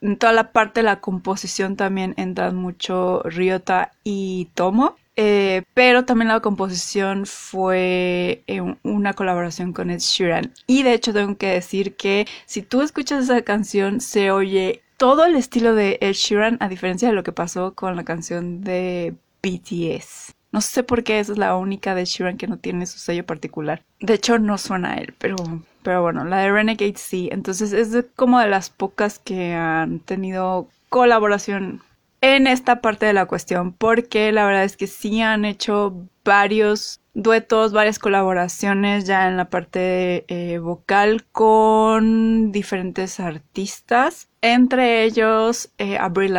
En 0.00 0.16
toda 0.16 0.32
la 0.32 0.52
parte 0.52 0.80
de 0.80 0.84
la 0.84 1.00
composición 1.00 1.76
también 1.76 2.14
entran 2.16 2.54
mucho 2.56 3.20
Ryota 3.24 3.90
y 4.04 4.48
Tomo. 4.54 4.96
Eh, 5.20 5.64
pero 5.74 6.04
también 6.04 6.28
la 6.28 6.38
composición 6.38 7.26
fue 7.26 8.44
una 8.84 9.14
colaboración 9.14 9.72
con 9.72 9.90
Ed 9.90 9.98
Sheeran. 9.98 10.52
Y 10.68 10.84
de 10.84 10.94
hecho 10.94 11.12
tengo 11.12 11.36
que 11.36 11.48
decir 11.48 11.96
que 11.96 12.26
si 12.46 12.62
tú 12.62 12.82
escuchas 12.82 13.24
esa 13.24 13.42
canción 13.42 14.00
se 14.00 14.30
oye 14.30 14.82
todo 14.98 15.24
el 15.24 15.36
estilo 15.36 15.74
de 15.74 15.96
Ed 16.02 16.12
Sheeran 16.12 16.58
a 16.60 16.68
diferencia 16.68 17.08
de 17.08 17.14
lo 17.14 17.22
que 17.22 17.32
pasó 17.32 17.72
con 17.74 17.96
la 17.96 18.04
canción 18.04 18.60
de 18.60 19.14
BTS. 19.42 20.34
No 20.52 20.60
sé 20.60 20.82
por 20.82 21.04
qué 21.04 21.20
esa 21.20 21.32
es 21.32 21.38
la 21.38 21.56
única 21.56 21.94
de 21.94 22.04
Sheeran 22.04 22.36
que 22.36 22.48
no 22.48 22.58
tiene 22.58 22.84
su 22.86 22.98
sello 22.98 23.24
particular. 23.24 23.82
De 24.00 24.14
hecho 24.14 24.38
no 24.38 24.58
suena 24.58 24.92
a 24.92 24.96
él, 24.96 25.14
pero 25.18 25.36
pero 25.82 26.02
bueno, 26.02 26.24
la 26.24 26.40
de 26.40 26.50
Renegade 26.50 26.96
sí. 26.96 27.30
Entonces 27.32 27.72
es 27.72 28.04
como 28.14 28.40
de 28.40 28.48
las 28.48 28.68
pocas 28.68 29.18
que 29.18 29.54
han 29.54 30.00
tenido 30.00 30.68
colaboración 30.90 31.82
en 32.20 32.46
esta 32.46 32.80
parte 32.80 33.06
de 33.06 33.14
la 33.14 33.26
cuestión. 33.26 33.72
Porque 33.72 34.32
la 34.32 34.44
verdad 34.44 34.64
es 34.64 34.76
que 34.76 34.86
sí 34.86 35.22
han 35.22 35.44
hecho 35.44 35.94
varios 36.24 37.00
duetos, 37.22 37.72
varias 37.72 37.98
colaboraciones 37.98 39.04
ya 39.04 39.28
en 39.28 39.36
la 39.36 39.50
parte 39.50 40.24
eh, 40.28 40.58
vocal 40.58 41.26
con 41.32 42.52
diferentes 42.52 43.18
artistas. 43.20 44.28
Entre 44.40 45.02
ellos 45.04 45.70
eh, 45.78 45.98
Avril 45.98 46.36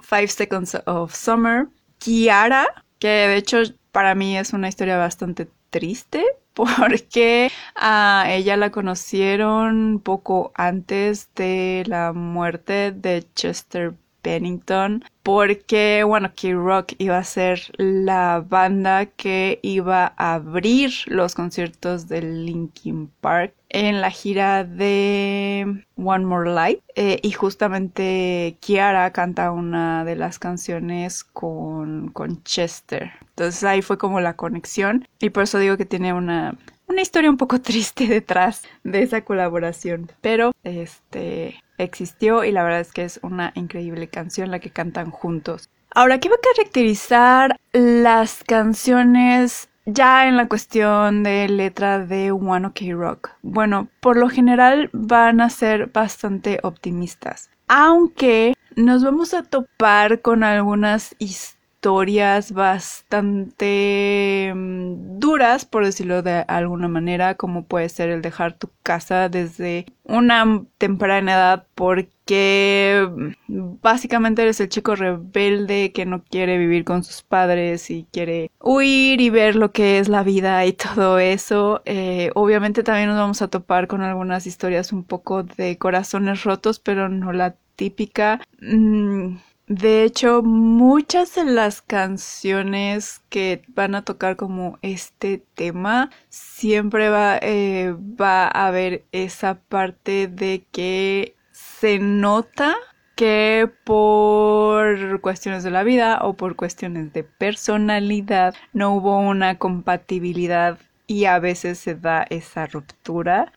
Five 0.00 0.28
Seconds 0.28 0.78
of 0.86 1.14
Summer, 1.14 1.66
Kiara, 1.98 2.66
que 2.98 3.08
de 3.08 3.36
hecho 3.36 3.58
para 3.90 4.14
mí 4.14 4.38
es 4.38 4.52
una 4.52 4.68
historia 4.68 4.96
bastante 4.96 5.48
triste 5.70 6.24
porque 6.54 7.50
a 7.74 8.26
ella 8.28 8.56
la 8.56 8.70
conocieron 8.70 10.00
poco 10.00 10.52
antes 10.54 11.28
de 11.34 11.82
la 11.86 12.12
muerte 12.12 12.92
de 12.92 13.26
Chester 13.34 13.94
Bennington 14.28 15.04
porque 15.22 16.04
bueno 16.04 16.32
Key 16.34 16.54
Rock 16.54 16.94
iba 16.98 17.18
a 17.18 17.24
ser 17.24 17.60
la 17.76 18.44
banda 18.46 19.06
que 19.06 19.58
iba 19.62 20.12
a 20.16 20.34
abrir 20.34 20.92
los 21.06 21.34
conciertos 21.34 22.08
de 22.08 22.22
Linkin 22.22 23.10
Park 23.20 23.54
en 23.70 24.00
la 24.00 24.10
gira 24.10 24.64
de 24.64 25.84
One 25.96 26.24
More 26.24 26.50
Light 26.50 26.80
eh, 26.94 27.18
y 27.22 27.32
justamente 27.32 28.56
Kiara 28.60 29.12
canta 29.12 29.52
una 29.52 30.04
de 30.04 30.16
las 30.16 30.38
canciones 30.38 31.24
con, 31.24 32.08
con 32.08 32.42
Chester. 32.44 33.12
Entonces 33.20 33.64
ahí 33.64 33.82
fue 33.82 33.98
como 33.98 34.20
la 34.20 34.34
conexión. 34.34 35.06
Y 35.20 35.30
por 35.30 35.44
eso 35.44 35.58
digo 35.58 35.76
que 35.76 35.86
tiene 35.86 36.12
una 36.12 36.56
una 36.88 37.02
historia 37.02 37.30
un 37.30 37.36
poco 37.36 37.60
triste 37.62 38.06
detrás 38.06 38.62
de 38.82 39.02
esa 39.02 39.22
colaboración, 39.22 40.10
pero 40.20 40.52
este 40.64 41.62
existió 41.78 42.44
y 42.44 42.50
la 42.50 42.64
verdad 42.64 42.80
es 42.80 42.92
que 42.92 43.04
es 43.04 43.20
una 43.22 43.52
increíble 43.54 44.08
canción 44.08 44.50
la 44.50 44.58
que 44.58 44.70
cantan 44.70 45.10
juntos. 45.10 45.70
Ahora, 45.94 46.18
¿qué 46.18 46.28
va 46.28 46.34
a 46.34 46.54
caracterizar 46.54 47.56
las 47.72 48.42
canciones 48.44 49.68
ya 49.86 50.28
en 50.28 50.36
la 50.36 50.48
cuestión 50.48 51.22
de 51.22 51.48
letra 51.48 52.04
de 52.04 52.30
One 52.32 52.66
OK 52.66 52.80
Rock? 52.92 53.30
Bueno, 53.42 53.88
por 54.00 54.16
lo 54.16 54.28
general 54.28 54.90
van 54.92 55.40
a 55.40 55.50
ser 55.50 55.86
bastante 55.86 56.58
optimistas, 56.62 57.50
aunque 57.68 58.54
nos 58.76 59.02
vamos 59.02 59.34
a 59.34 59.42
topar 59.42 60.20
con 60.20 60.44
algunas 60.44 61.14
historias 61.18 61.57
historias 61.78 62.50
bastante 62.52 64.52
mm, 64.52 65.20
duras, 65.20 65.64
por 65.64 65.84
decirlo 65.84 66.22
de 66.22 66.44
alguna 66.48 66.88
manera, 66.88 67.36
como 67.36 67.66
puede 67.66 67.88
ser 67.88 68.10
el 68.10 68.20
dejar 68.20 68.54
tu 68.54 68.68
casa 68.82 69.28
desde 69.28 69.86
una 70.02 70.64
temprana 70.78 71.34
edad 71.34 71.66
porque 71.76 73.08
mm, 73.46 73.76
básicamente 73.80 74.42
eres 74.42 74.60
el 74.60 74.70
chico 74.70 74.96
rebelde 74.96 75.92
que 75.92 76.04
no 76.04 76.24
quiere 76.24 76.58
vivir 76.58 76.84
con 76.84 77.04
sus 77.04 77.22
padres 77.22 77.90
y 77.90 78.08
quiere 78.10 78.50
huir 78.60 79.20
y 79.20 79.30
ver 79.30 79.54
lo 79.54 79.70
que 79.70 80.00
es 80.00 80.08
la 80.08 80.24
vida 80.24 80.66
y 80.66 80.72
todo 80.72 81.20
eso. 81.20 81.82
Eh, 81.84 82.30
obviamente 82.34 82.82
también 82.82 83.08
nos 83.08 83.18
vamos 83.18 83.40
a 83.40 83.48
topar 83.48 83.86
con 83.86 84.02
algunas 84.02 84.48
historias 84.48 84.92
un 84.92 85.04
poco 85.04 85.44
de 85.44 85.78
corazones 85.78 86.42
rotos, 86.42 86.80
pero 86.80 87.08
no 87.08 87.32
la 87.32 87.54
típica. 87.76 88.40
Mm, 88.60 89.36
de 89.68 90.04
hecho, 90.04 90.42
muchas 90.42 91.34
de 91.34 91.44
las 91.44 91.82
canciones 91.82 93.20
que 93.28 93.62
van 93.68 93.94
a 93.94 94.02
tocar 94.02 94.36
como 94.36 94.78
este 94.80 95.42
tema, 95.54 96.10
siempre 96.30 97.10
va, 97.10 97.38
eh, 97.42 97.94
va 98.18 98.46
a 98.46 98.68
haber 98.68 99.04
esa 99.12 99.60
parte 99.60 100.26
de 100.26 100.64
que 100.72 101.36
se 101.52 101.98
nota 101.98 102.76
que 103.14 103.70
por 103.84 105.20
cuestiones 105.20 105.64
de 105.64 105.70
la 105.70 105.82
vida 105.82 106.20
o 106.22 106.34
por 106.34 106.56
cuestiones 106.56 107.12
de 107.12 107.24
personalidad 107.24 108.54
no 108.72 108.94
hubo 108.94 109.18
una 109.18 109.58
compatibilidad 109.58 110.78
y 111.06 111.26
a 111.26 111.38
veces 111.40 111.78
se 111.78 111.94
da 111.94 112.24
esa 112.30 112.66
ruptura. 112.66 113.52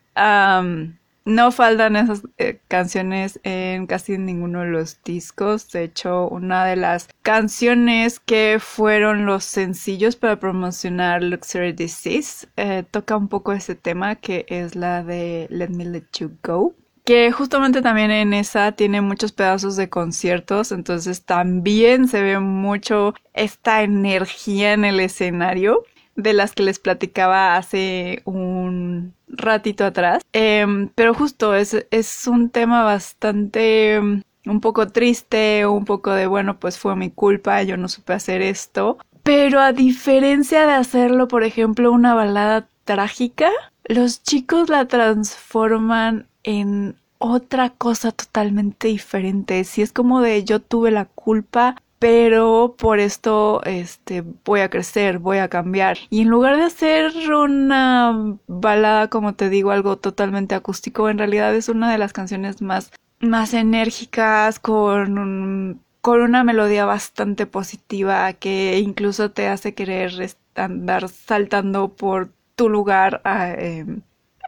No 1.24 1.52
faltan 1.52 1.96
esas 1.96 2.24
eh, 2.40 2.60
canciones 2.68 3.40
en 3.44 3.86
casi 3.86 4.18
ninguno 4.18 4.62
de 4.62 4.68
los 4.68 5.04
discos. 5.04 5.72
De 5.72 5.84
hecho, 5.84 6.28
una 6.28 6.66
de 6.66 6.76
las 6.76 7.10
canciones 7.22 8.20
que 8.20 8.58
fueron 8.60 9.28
los 9.28 9.44
sencillos 9.44 10.16
para 10.16 10.40
promocionar 10.40 11.22
Luxury 11.22 11.74
Disease 11.74 12.48
eh, 12.58 12.84
toca 12.90 13.18
un 13.18 13.28
poco 13.28 13.54
ese 13.54 13.76
tema 13.76 14.16
que 14.16 14.46
es 14.48 14.76
la 14.76 15.04
de 15.04 15.46
Let 15.52 15.70
Me 15.70 15.86
Let 15.86 16.06
You 16.18 16.32
Go. 16.44 16.74
Que 17.06 17.32
justamente 17.32 17.82
también 17.82 18.12
en 18.12 18.34
esa 18.34 18.72
tiene 18.72 19.02
muchos 19.02 19.32
pedazos 19.32 19.76
de 19.76 19.90
conciertos, 19.90 20.72
entonces 20.72 21.24
también 21.24 22.08
se 22.08 22.22
ve 22.22 22.40
mucho 22.40 23.16
esta 23.34 23.82
energía 23.82 24.74
en 24.74 24.86
el 24.86 25.00
escenario. 25.00 25.84
De 26.22 26.34
las 26.34 26.54
que 26.54 26.64
les 26.64 26.80
platicaba 26.80 27.56
hace 27.58 28.22
un 28.26 29.14
ratito 29.28 29.86
atrás. 29.86 30.24
Em, 30.34 30.90
pero 30.96 31.14
justo 31.14 31.56
es, 31.56 31.86
es 31.92 32.28
un 32.28 32.50
tema 32.50 32.84
bastante 32.84 33.96
em, 33.96 34.22
un 34.46 34.62
poco 34.62 34.88
triste, 34.88 35.66
un 35.66 35.86
poco 35.86 36.12
de, 36.12 36.28
bueno, 36.28 36.60
pues 36.60 36.78
fue 36.78 36.96
mi 36.96 37.12
culpa, 37.12 37.64
yo 37.64 37.78
no 37.78 37.88
supe 37.88 38.14
hacer 38.14 38.42
esto. 38.42 38.98
Pero 39.24 39.60
a 39.60 39.72
diferencia 39.72 40.66
de 40.66 40.74
hacerlo, 40.74 41.28
por 41.28 41.44
ejemplo, 41.44 41.92
una 41.92 42.16
balada 42.16 42.68
trágica, 42.86 43.50
los 43.86 44.24
chicos 44.24 44.70
la 44.70 44.88
transforman 44.88 46.28
en 46.44 46.96
otra 47.20 47.70
cosa 47.70 48.12
totalmente 48.12 48.88
diferente. 48.88 49.64
Si 49.64 49.82
es 49.82 49.94
como 49.94 50.22
de 50.22 50.44
yo 50.44 50.60
tuve 50.60 50.92
la 50.92 51.06
culpa, 51.06 51.76
pero 52.02 52.74
por 52.80 53.00
esto 53.00 53.62
este 53.64 54.24
voy 54.44 54.62
a 54.62 54.72
crecer, 54.72 55.20
voy 55.20 55.38
a 55.38 55.50
cambiar. 55.50 56.00
Y 56.10 56.22
en 56.22 56.30
lugar 56.30 56.58
de 56.58 56.64
hacer 56.64 57.12
una 57.32 58.38
balada, 58.48 59.08
como 59.08 59.36
te 59.36 59.50
digo, 59.50 59.70
algo 59.70 60.00
totalmente 60.00 60.56
acústico, 60.56 61.10
en 61.10 61.20
realidad 61.20 61.54
es 61.56 61.70
una 61.70 61.92
de 61.92 62.00
las 62.00 62.12
canciones 62.12 62.60
más 62.64 62.92
más 63.20 63.54
enérgicas 63.54 64.60
con 64.60 65.80
con 66.02 66.22
una 66.22 66.44
melodía 66.44 66.86
bastante 66.86 67.46
positiva 67.46 68.34
que 68.34 68.80
incluso 68.80 69.30
te 69.30 69.48
hace 69.48 69.76
querer 69.76 70.12
andar 70.56 71.08
saltando 71.08 71.90
por 71.90 72.32
tu 72.56 72.68
lugar 72.68 73.22
ah, 73.26 73.54
em, 73.54 74.02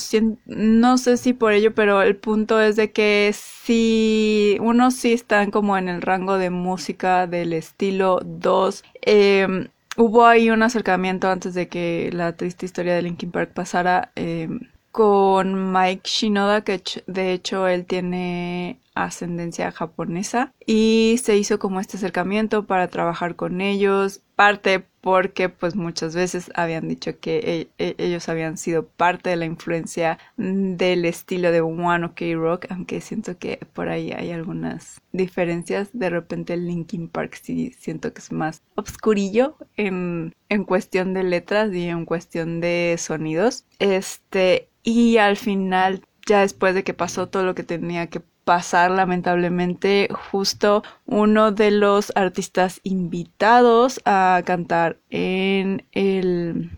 no 0.45 0.97
sé 0.97 1.17
si 1.17 1.33
por 1.33 1.51
ello, 1.51 1.73
pero 1.75 2.01
el 2.01 2.15
punto 2.15 2.61
es 2.61 2.77
de 2.77 2.91
que 2.91 3.31
si 3.33 4.57
uno 4.61 4.91
sí 4.91 5.11
están 5.11 5.51
como 5.51 5.77
en 5.77 5.89
el 5.89 6.01
rango 6.01 6.37
de 6.37 6.49
música 6.49 7.27
del 7.27 7.51
estilo 7.51 8.21
2, 8.23 8.83
em, 9.01 9.67
hubo 9.97 10.25
ahí 10.25 10.49
un 10.49 10.63
acercamiento 10.63 11.29
antes 11.29 11.53
de 11.53 11.67
que 11.67 12.09
la 12.13 12.35
triste 12.37 12.65
historia 12.65 12.95
de 12.95 13.01
Linkin 13.01 13.31
Park 13.31 13.51
pasara 13.53 14.11
em, 14.15 14.61
con 14.91 15.73
Mike 15.73 16.03
Shinoda, 16.05 16.61
que 16.63 16.81
de 17.05 17.33
hecho 17.33 17.67
él 17.67 17.85
tiene 17.85 18.79
ascendencia 18.95 19.71
japonesa 19.71 20.53
y 20.65 21.19
se 21.23 21.37
hizo 21.37 21.59
como 21.59 21.79
este 21.79 21.97
acercamiento 21.97 22.65
para 22.65 22.87
trabajar 22.87 23.35
con 23.35 23.61
ellos, 23.61 24.21
parte 24.35 24.83
porque 25.01 25.49
pues 25.49 25.75
muchas 25.75 26.15
veces 26.15 26.51
habían 26.55 26.87
dicho 26.87 27.19
que 27.19 27.69
e, 27.77 27.83
e, 27.83 27.95
ellos 27.99 28.27
habían 28.27 28.57
sido 28.57 28.87
parte 28.87 29.29
de 29.29 29.35
la 29.35 29.45
influencia 29.45 30.17
del 30.35 31.05
estilo 31.05 31.51
de 31.51 31.61
One 31.61 32.07
Ok 32.07 32.21
Rock, 32.33 32.65
aunque 32.69 33.01
siento 33.01 33.37
que 33.37 33.59
por 33.73 33.89
ahí 33.89 34.11
hay 34.11 34.31
algunas 34.31 35.01
diferencias, 35.11 35.89
de 35.93 36.09
repente 36.09 36.53
el 36.53 36.65
Linkin 36.65 37.07
Park 37.07 37.37
sí 37.41 37.75
siento 37.77 38.13
que 38.13 38.19
es 38.19 38.31
más 38.31 38.63
obscurillo 38.75 39.57
en, 39.77 40.33
en 40.49 40.63
cuestión 40.63 41.13
de 41.13 41.23
letras 41.23 41.71
y 41.73 41.87
en 41.87 42.05
cuestión 42.05 42.59
de 42.59 42.95
sonidos, 42.97 43.65
este, 43.79 44.69
y 44.83 45.17
al 45.17 45.37
final 45.37 46.01
ya 46.25 46.41
después 46.41 46.73
de 46.73 46.83
que 46.83 46.93
pasó 46.93 47.27
todo 47.27 47.43
lo 47.43 47.55
que 47.55 47.63
tenía 47.63 48.07
que 48.07 48.21
pasar 48.45 48.91
lamentablemente 48.91 50.07
justo 50.31 50.83
uno 51.05 51.51
de 51.51 51.71
los 51.71 52.13
artistas 52.15 52.79
invitados 52.83 53.99
a 54.05 54.41
cantar 54.45 54.97
en 55.09 55.83
el 55.91 56.71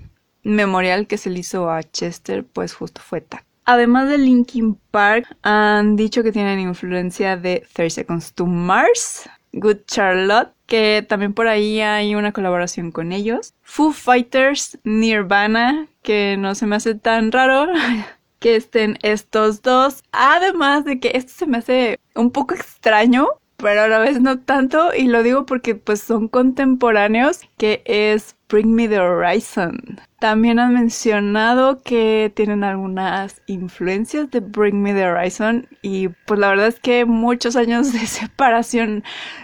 memorial 0.43 1.05
que 1.07 1.17
se 1.17 1.29
le 1.29 1.39
hizo 1.39 1.69
a 1.69 1.83
Chester 1.83 2.45
pues 2.45 2.73
justo 2.73 3.01
fue 3.01 3.21
Tak. 3.21 3.45
Además 3.65 4.07
de 4.07 4.17
Linkin 4.17 4.75
Park 4.91 5.27
han 5.43 5.97
dicho 5.97 6.23
que 6.23 6.31
tienen 6.31 6.61
influencia 6.61 7.35
de 7.35 7.67
30 7.73 7.95
Seconds 7.95 8.33
to 8.33 8.45
Mars, 8.45 9.29
Good 9.51 9.79
Charlotte, 9.85 10.53
que 10.67 11.05
también 11.07 11.33
por 11.33 11.49
ahí 11.49 11.81
hay 11.81 12.15
una 12.15 12.31
colaboración 12.31 12.91
con 12.91 13.11
ellos. 13.11 13.53
Foo 13.63 13.91
Fighters, 13.91 14.79
Nirvana, 14.85 15.87
que 16.01 16.37
no 16.39 16.55
se 16.55 16.65
me 16.65 16.77
hace 16.77 16.95
tan 16.95 17.33
raro. 17.33 17.67
que 18.39 18.55
estén 18.55 18.97
estos 19.03 19.61
dos. 19.61 20.03
Además 20.11 20.85
de 20.85 20.99
que 20.99 21.11
esto 21.15 21.33
se 21.33 21.47
me 21.47 21.57
hace 21.57 21.99
un 22.15 22.31
poco 22.31 22.55
extraño, 22.55 23.27
pero 23.57 23.81
a 23.81 23.87
la 23.87 23.99
vez 23.99 24.21
no 24.21 24.39
tanto, 24.39 24.93
y 24.93 25.07
lo 25.07 25.23
digo 25.23 25.45
porque 25.45 25.75
pues 25.75 26.01
son 26.01 26.27
contemporáneos, 26.27 27.41
que 27.57 27.81
es 27.85 28.35
Bring 28.49 28.73
Me 28.73 28.87
the 28.87 28.99
Horizon. 28.99 29.99
También 30.19 30.59
han 30.59 30.73
mencionado 30.73 31.81
que 31.81 32.31
tienen 32.35 32.63
algunas 32.63 33.41
influencias 33.47 34.29
de 34.31 34.39
Bring 34.39 34.81
Me 34.81 34.93
the 34.93 35.05
Horizon 35.05 35.67
y 35.81 36.09
pues 36.25 36.39
la 36.39 36.49
verdad 36.49 36.67
es 36.67 36.79
que 36.79 37.05
muchos 37.05 37.55
años 37.55 37.91
de 37.91 37.99
separación 38.07 39.03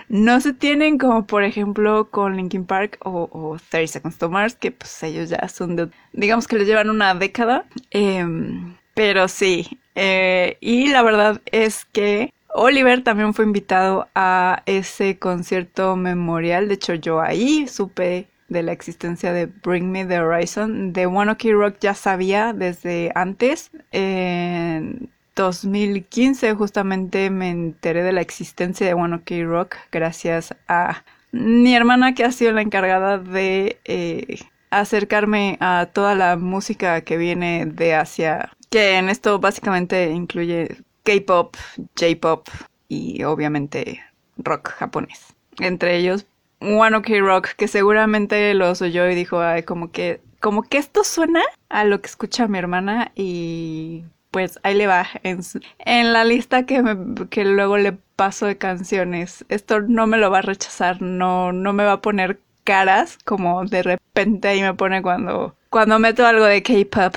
no 0.10 0.40
se 0.42 0.54
tienen 0.54 0.98
como 0.98 1.26
por 1.26 1.44
ejemplo 1.44 2.10
con 2.12 2.38
Linkin 2.38 2.66
Park 2.66 3.00
o, 3.04 3.30
o 3.32 3.58
30 3.70 3.94
Seconds 3.94 4.18
to 4.20 4.30
Mars 4.30 4.56
que 4.56 4.72
pues 4.72 5.04
ellos 5.04 5.30
ya 5.30 5.48
son 5.48 5.76
de, 5.76 5.90
digamos 6.14 6.48
que 6.48 6.58
les 6.58 6.68
llevan 6.68 6.90
una 6.90 7.14
década. 7.16 7.66
Eh, 7.92 8.26
pero 8.94 9.28
sí, 9.28 9.80
eh, 9.96 10.58
y 10.62 10.88
la 10.88 11.02
verdad 11.04 11.42
es 11.52 11.86
que 11.86 12.34
Oliver 12.54 13.04
también 13.04 13.34
fue 13.34 13.46
invitado 13.46 14.08
a 14.16 14.62
ese 14.66 15.18
concierto 15.18 15.96
memorial. 15.96 16.68
De 16.68 16.76
hecho, 16.76 16.94
yo 16.94 17.22
ahí 17.22 17.68
supe 17.68 18.28
de 18.50 18.64
la 18.64 18.72
existencia 18.72 19.34
de 19.34 19.48
Bring 19.48 19.92
Me 19.92 20.06
the 20.06 20.20
Horizon. 20.20 20.94
De 20.94 21.08
One 21.08 21.32
Ok 21.32 21.46
Rock 21.52 21.78
ya 21.82 21.96
sabía 21.96 22.54
desde 22.54 23.12
antes. 23.16 23.72
En 23.92 25.10
2015 25.36 26.54
justamente 26.54 27.30
me 27.32 27.50
enteré 27.50 28.04
de 28.04 28.14
la 28.14 28.22
existencia 28.22 28.86
de 28.86 28.94
One 28.94 29.16
Ok 29.16 29.32
Rock 29.44 29.76
gracias 29.92 30.56
a 30.68 31.04
mi 31.32 31.76
hermana 31.76 32.14
que 32.14 32.24
ha 32.24 32.32
sido 32.32 32.52
la 32.52 32.62
encargada 32.62 33.18
de 33.18 33.80
eh, 33.86 34.38
acercarme 34.70 35.58
a 35.60 35.88
toda 35.92 36.14
la 36.14 36.36
música 36.38 37.02
que 37.02 37.18
viene 37.18 37.66
de 37.66 37.96
Asia, 37.96 38.52
que 38.74 38.98
en 38.98 39.08
esto 39.10 39.38
básicamente 39.38 40.10
incluye 40.10 40.78
K-pop, 41.04 41.56
J-pop 41.96 42.48
y 42.90 43.22
obviamente 43.24 44.02
rock 44.38 44.70
japonés. 44.70 45.36
Entre 45.60 45.96
ellos 45.96 46.26
One 46.60 46.98
OK 46.98 47.08
Rock, 47.20 47.50
que 47.50 47.68
seguramente 47.68 48.52
los 48.56 48.82
oyó 48.82 49.08
y 49.08 49.14
dijo, 49.14 49.40
ay, 49.40 49.62
como 49.62 49.92
que, 49.92 50.22
como 50.40 50.64
que 50.64 50.80
esto 50.80 51.04
suena 51.04 51.44
a 51.70 51.84
lo 51.84 52.02
que 52.02 52.08
escucha 52.08 52.48
mi 52.48 52.58
hermana 52.58 53.12
y 53.14 54.06
pues 54.32 54.60
ahí 54.64 54.74
le 54.74 54.88
va 54.88 55.06
en, 55.22 55.42
en 55.78 56.12
la 56.12 56.24
lista 56.24 56.66
que, 56.66 56.82
me, 56.82 57.28
que 57.28 57.46
luego 57.46 57.78
le 57.78 57.92
paso 58.16 58.48
de 58.48 58.58
canciones. 58.58 59.46
Esto 59.50 59.82
no 59.82 60.08
me 60.08 60.18
lo 60.18 60.32
va 60.32 60.40
a 60.40 60.42
rechazar, 60.42 61.00
no, 61.00 61.52
no 61.52 61.74
me 61.74 61.86
va 61.86 61.92
a 61.94 62.02
poner 62.02 62.40
caras 62.64 63.20
como 63.24 63.66
de 63.66 63.84
repente 63.84 64.48
ahí 64.48 64.64
me 64.64 64.74
pone 64.74 65.04
cuando, 65.04 65.56
cuando 65.70 66.00
meto 66.00 66.26
algo 66.26 66.46
de 66.46 66.64
K-pop. 66.64 67.14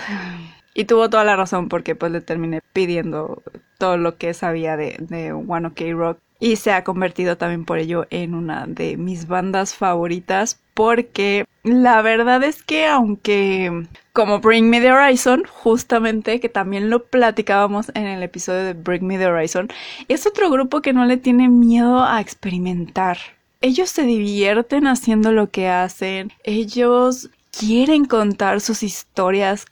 Y 0.78 0.84
tuvo 0.84 1.08
toda 1.08 1.24
la 1.24 1.36
razón 1.36 1.70
porque 1.70 1.94
pues 1.94 2.12
le 2.12 2.20
terminé 2.20 2.60
pidiendo 2.74 3.42
todo 3.78 3.96
lo 3.96 4.18
que 4.18 4.34
sabía 4.34 4.76
de, 4.76 4.96
de 5.00 5.32
One 5.32 5.68
OK 5.68 5.80
Rock 5.94 6.18
y 6.38 6.56
se 6.56 6.70
ha 6.70 6.84
convertido 6.84 7.38
también 7.38 7.64
por 7.64 7.78
ello 7.78 8.06
en 8.10 8.34
una 8.34 8.66
de 8.66 8.98
mis 8.98 9.26
bandas 9.26 9.74
favoritas 9.74 10.60
porque 10.74 11.46
la 11.62 12.02
verdad 12.02 12.44
es 12.44 12.62
que 12.62 12.86
aunque 12.86 13.86
como 14.12 14.40
Bring 14.40 14.68
Me 14.68 14.82
the 14.82 14.92
Horizon, 14.92 15.44
justamente 15.48 16.40
que 16.40 16.50
también 16.50 16.90
lo 16.90 17.04
platicábamos 17.06 17.90
en 17.94 18.04
el 18.04 18.22
episodio 18.22 18.62
de 18.62 18.74
Bring 18.74 19.06
Me 19.06 19.16
the 19.16 19.28
Horizon, 19.28 19.68
es 20.08 20.26
otro 20.26 20.50
grupo 20.50 20.82
que 20.82 20.92
no 20.92 21.06
le 21.06 21.16
tiene 21.16 21.48
miedo 21.48 22.04
a 22.04 22.20
experimentar. 22.20 23.16
Ellos 23.62 23.88
se 23.88 24.02
divierten 24.02 24.86
haciendo 24.86 25.32
lo 25.32 25.48
que 25.48 25.68
hacen, 25.68 26.32
ellos 26.44 27.30
quieren 27.50 28.04
contar 28.04 28.60
sus 28.60 28.82
historias, 28.82 29.64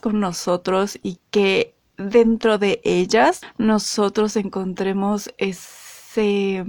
con 0.00 0.20
nosotros 0.20 0.98
y 1.02 1.18
que 1.30 1.74
dentro 1.96 2.58
de 2.58 2.80
ellas 2.84 3.40
nosotros 3.58 4.36
encontremos 4.36 5.32
ese 5.38 6.64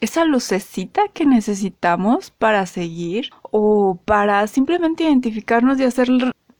esa 0.00 0.24
lucecita 0.24 1.08
que 1.14 1.24
necesitamos 1.24 2.30
para 2.30 2.66
seguir 2.66 3.30
o 3.50 3.98
para 4.04 4.46
simplemente 4.46 5.04
identificarnos 5.04 5.78
y 5.80 5.84
hacer 5.84 6.08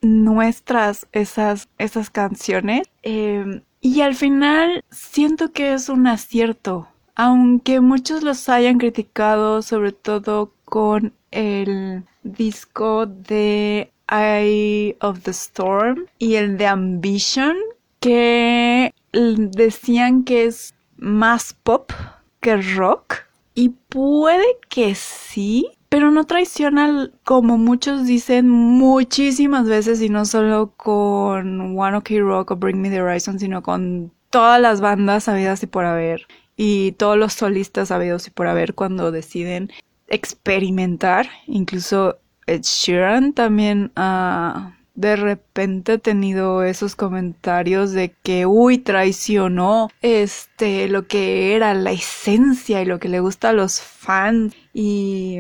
nuestras 0.01 1.07
esas, 1.13 1.69
esas 1.79 2.11
canciones. 2.11 2.87
Em, 3.03 3.63
y 3.81 4.01
al 4.01 4.15
final 4.15 4.83
siento 4.91 5.53
que 5.53 5.75
es 5.75 5.89
un 5.89 6.07
acierto, 6.07 6.89
aunque 7.17 7.81
muchos 7.81 8.23
los 8.23 8.49
hayan 8.49 8.79
criticado, 8.79 9.61
sobre 9.61 9.93
todo 9.93 10.55
con 10.65 11.13
el 11.31 12.05
disco 12.23 13.07
de 13.07 13.93
Eye 14.11 14.97
of 15.01 15.21
the 15.23 15.31
Storm 15.31 16.07
y 16.19 16.35
el 16.35 16.57
de 16.57 16.67
Ambition, 16.67 17.57
que 18.01 18.93
decían 19.13 20.25
que 20.25 20.45
es 20.45 20.75
más 20.97 21.55
pop 21.63 21.93
que 22.41 22.57
rock. 22.57 23.17
Y 23.55 23.71
puede 23.89 24.45
que 24.69 24.95
sí, 24.95 25.69
pero 25.89 26.11
no 26.11 26.25
traiciona 26.25 27.11
como 27.23 27.57
muchos 27.57 28.05
dicen 28.05 28.49
muchísimas 28.49 29.69
veces 29.69 30.03
y 30.03 30.09
no 30.09 30.25
solo 30.25 30.73
con 30.77 31.79
One 31.79 31.99
Ok 31.99 32.11
Rock 32.19 32.51
o 32.51 32.57
Bring 32.57 32.81
Me 32.81 32.91
the 32.91 33.01
Horizon, 33.01 33.39
sino 33.39 33.63
con 33.63 34.11
todas 34.31 34.61
las 34.61 34.81
bandas 34.81 35.29
habidas 35.29 35.63
y 35.63 35.69
por 35.69 35.85
haber 35.85 36.27
y 36.57 36.93
todos 36.93 37.17
los 37.17 37.33
solistas 37.33 37.91
habidos 37.91 38.27
y 38.27 38.31
por 38.31 38.49
haber 38.49 38.75
cuando 38.75 39.13
deciden 39.13 39.71
experimentar. 40.09 41.29
Incluso 41.47 42.19
Ed 42.47 42.63
Sheeran 42.63 43.33
también 43.33 43.93
ha 43.97 44.77
de 44.95 45.17
repente 45.17 45.99
tenido 45.99 46.63
esos 46.63 46.95
comentarios 46.95 47.93
de 47.93 48.15
que, 48.23 48.47
uy, 48.47 48.79
traicionó 48.79 49.89
este, 50.03 50.89
lo 50.89 51.07
que 51.07 51.57
era 51.57 51.75
la 51.75 51.91
esencia 51.91 52.81
y 52.81 52.85
lo 52.87 52.99
que 53.01 53.09
le 53.09 53.21
gusta 53.21 53.51
a 53.51 53.55
los 53.55 53.81
fans 53.81 54.55
y 54.73 55.39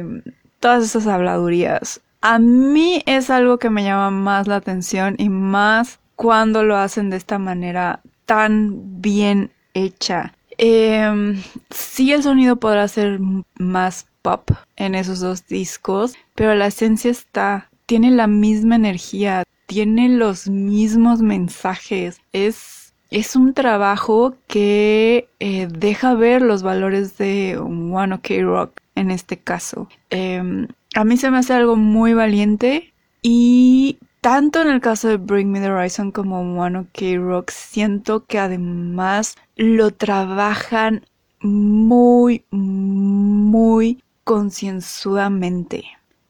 todas 0.59 0.85
esas 0.85 1.07
habladurías. 1.07 2.01
A 2.21 2.39
mí 2.39 3.03
es 3.07 3.31
algo 3.31 3.59
que 3.59 3.71
me 3.71 3.85
llama 3.85 4.11
más 4.11 4.49
la 4.49 4.57
atención 4.57 5.15
y 5.19 5.29
más 5.29 6.01
cuando 6.17 6.65
lo 6.65 6.77
hacen 6.77 7.11
de 7.11 7.17
esta 7.17 7.39
manera 7.39 8.01
tan 8.25 9.01
bien 9.01 9.51
hecha. 9.75 10.33
Eh, 10.57 11.37
sí, 11.71 12.13
el 12.13 12.23
sonido 12.23 12.57
podrá 12.57 12.89
ser 12.89 13.21
más 13.59 14.07
pop 14.25 14.51
en 14.77 14.95
esos 14.95 15.21
dos 15.21 15.47
discos, 15.47 16.17
pero 16.35 16.55
la 16.55 16.67
esencia 16.69 17.11
está 17.11 17.69
tiene 17.87 18.11
la 18.11 18.27
misma 18.27 18.77
energía, 18.77 19.45
tiene 19.67 20.09
los 20.09 20.49
mismos 20.49 21.21
mensajes. 21.21 22.21
Es, 22.33 22.95
es 23.11 23.37
un 23.37 23.53
trabajo 23.53 24.35
que 24.49 25.29
eh, 25.39 25.69
deja 25.71 26.15
ver 26.15 26.43
los 26.43 26.63
valores 26.63 27.19
de 27.19 27.59
One 27.59 28.15
OK 28.15 28.31
Rock 28.43 28.81
en 28.95 29.11
este 29.11 29.39
caso. 29.39 29.89
Em, 30.11 30.69
a 30.95 31.05
mí 31.05 31.17
se 31.17 31.31
me 31.31 31.39
hace 31.39 31.53
algo 31.53 31.77
muy 31.77 32.15
valiente 32.15 32.95
y 33.21 33.99
tanto 34.23 34.63
en 34.63 34.69
el 34.69 34.81
caso 34.81 35.09
de 35.09 35.19
Bring 35.19 35.51
Me 35.51 35.61
the 35.61 35.71
Horizon 35.71 36.11
como 36.11 36.41
One 36.41 36.79
OK 36.79 37.19
Rock 37.19 37.51
siento 37.51 38.25
que 38.25 38.39
además 38.39 39.37
lo 39.57 39.91
trabajan 39.91 41.05
muy, 41.41 42.45
muy 42.51 44.03
concienzudamente 44.25 45.85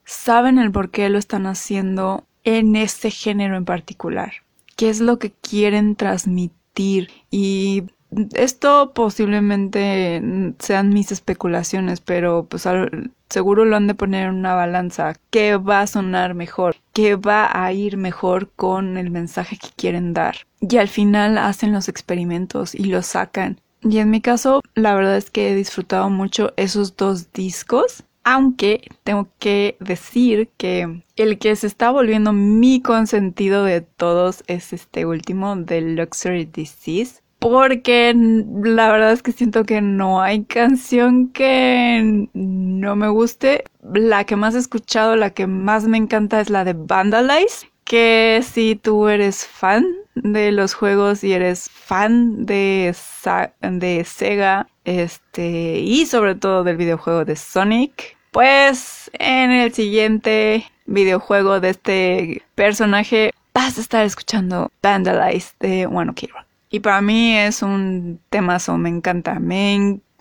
saben 0.04 0.58
el 0.58 0.70
por 0.70 0.90
qué 0.90 1.08
lo 1.08 1.18
están 1.18 1.46
haciendo 1.46 2.24
en 2.44 2.76
este 2.76 3.10
género 3.10 3.56
en 3.56 3.64
particular, 3.64 4.32
qué 4.76 4.90
es 4.90 5.00
lo 5.00 5.18
que 5.18 5.32
quieren 5.32 5.96
transmitir 5.96 7.10
y 7.30 7.84
esto 8.34 8.92
posiblemente 8.94 10.22
sean 10.60 10.90
mis 10.90 11.10
especulaciones, 11.10 12.00
pero 12.00 12.46
pues 12.48 12.68
seguro 13.28 13.64
lo 13.64 13.76
han 13.76 13.88
de 13.88 13.94
poner 13.94 14.28
en 14.28 14.36
una 14.36 14.54
balanza. 14.54 15.14
¿Qué 15.30 15.56
va 15.56 15.80
a 15.80 15.86
sonar 15.88 16.34
mejor? 16.34 16.76
¿Qué 16.92 17.16
va 17.16 17.50
a 17.52 17.72
ir 17.72 17.96
mejor 17.96 18.50
con 18.54 18.98
el 18.98 19.10
mensaje 19.10 19.56
que 19.56 19.70
quieren 19.74 20.12
dar? 20.12 20.36
Y 20.60 20.76
al 20.76 20.88
final 20.88 21.38
hacen 21.38 21.72
los 21.72 21.88
experimentos 21.88 22.74
y 22.74 22.84
los 22.84 23.06
sacan. 23.06 23.60
Y 23.84 23.98
en 23.98 24.10
mi 24.10 24.20
caso, 24.20 24.62
la 24.74 24.94
verdad 24.94 25.16
es 25.16 25.30
que 25.30 25.50
he 25.50 25.54
disfrutado 25.54 26.10
mucho 26.10 26.52
esos 26.56 26.96
dos 26.96 27.32
discos 27.32 28.04
aunque 28.24 28.88
tengo 29.04 29.28
que 29.38 29.76
decir 29.80 30.48
que 30.56 31.02
el 31.16 31.38
que 31.38 31.54
se 31.54 31.66
está 31.66 31.90
volviendo 31.90 32.32
mi 32.32 32.80
consentido 32.80 33.64
de 33.64 33.82
todos 33.82 34.42
es 34.46 34.72
este 34.72 35.06
último 35.06 35.54
de 35.56 35.82
Luxury 35.82 36.46
Disease. 36.46 37.20
Porque 37.38 38.14
la 38.16 38.90
verdad 38.90 39.12
es 39.12 39.22
que 39.22 39.32
siento 39.32 39.64
que 39.64 39.82
no 39.82 40.22
hay 40.22 40.44
canción 40.44 41.28
que 41.28 42.28
no 42.32 42.96
me 42.96 43.08
guste. 43.08 43.64
La 43.82 44.24
que 44.24 44.36
más 44.36 44.54
he 44.54 44.58
escuchado, 44.58 45.14
la 45.14 45.30
que 45.30 45.46
más 45.46 45.86
me 45.86 45.98
encanta 45.98 46.40
es 46.40 46.48
la 46.48 46.64
de 46.64 46.72
Vandalize. 46.72 47.70
Que 47.84 48.42
si 48.44 48.76
tú 48.76 49.08
eres 49.08 49.46
fan 49.46 49.86
de 50.14 50.52
los 50.52 50.74
juegos 50.74 51.22
y 51.22 51.32
eres 51.32 51.70
fan 51.70 52.46
de, 52.46 52.94
de 53.60 54.04
Sega, 54.04 54.66
este, 54.84 55.78
y 55.80 56.06
sobre 56.06 56.34
todo 56.34 56.64
del 56.64 56.76
videojuego 56.76 57.24
de 57.24 57.36
Sonic, 57.36 58.16
pues 58.30 59.10
en 59.14 59.50
el 59.50 59.72
siguiente 59.72 60.70
videojuego 60.86 61.60
de 61.60 61.70
este 61.70 62.42
personaje 62.54 63.32
vas 63.54 63.78
a 63.78 63.80
estar 63.80 64.04
escuchando 64.04 64.70
Vandalize 64.82 65.52
de 65.60 65.86
One 65.86 66.10
Ok 66.10 66.22
Rock. 66.32 66.44
Y 66.70 66.80
para 66.80 67.00
mí 67.00 67.36
es 67.36 67.62
un 67.62 68.18
temazo, 68.30 68.76
me 68.76 68.88
encanta. 68.88 69.38
Me 69.38 69.74
encanta 69.74 70.13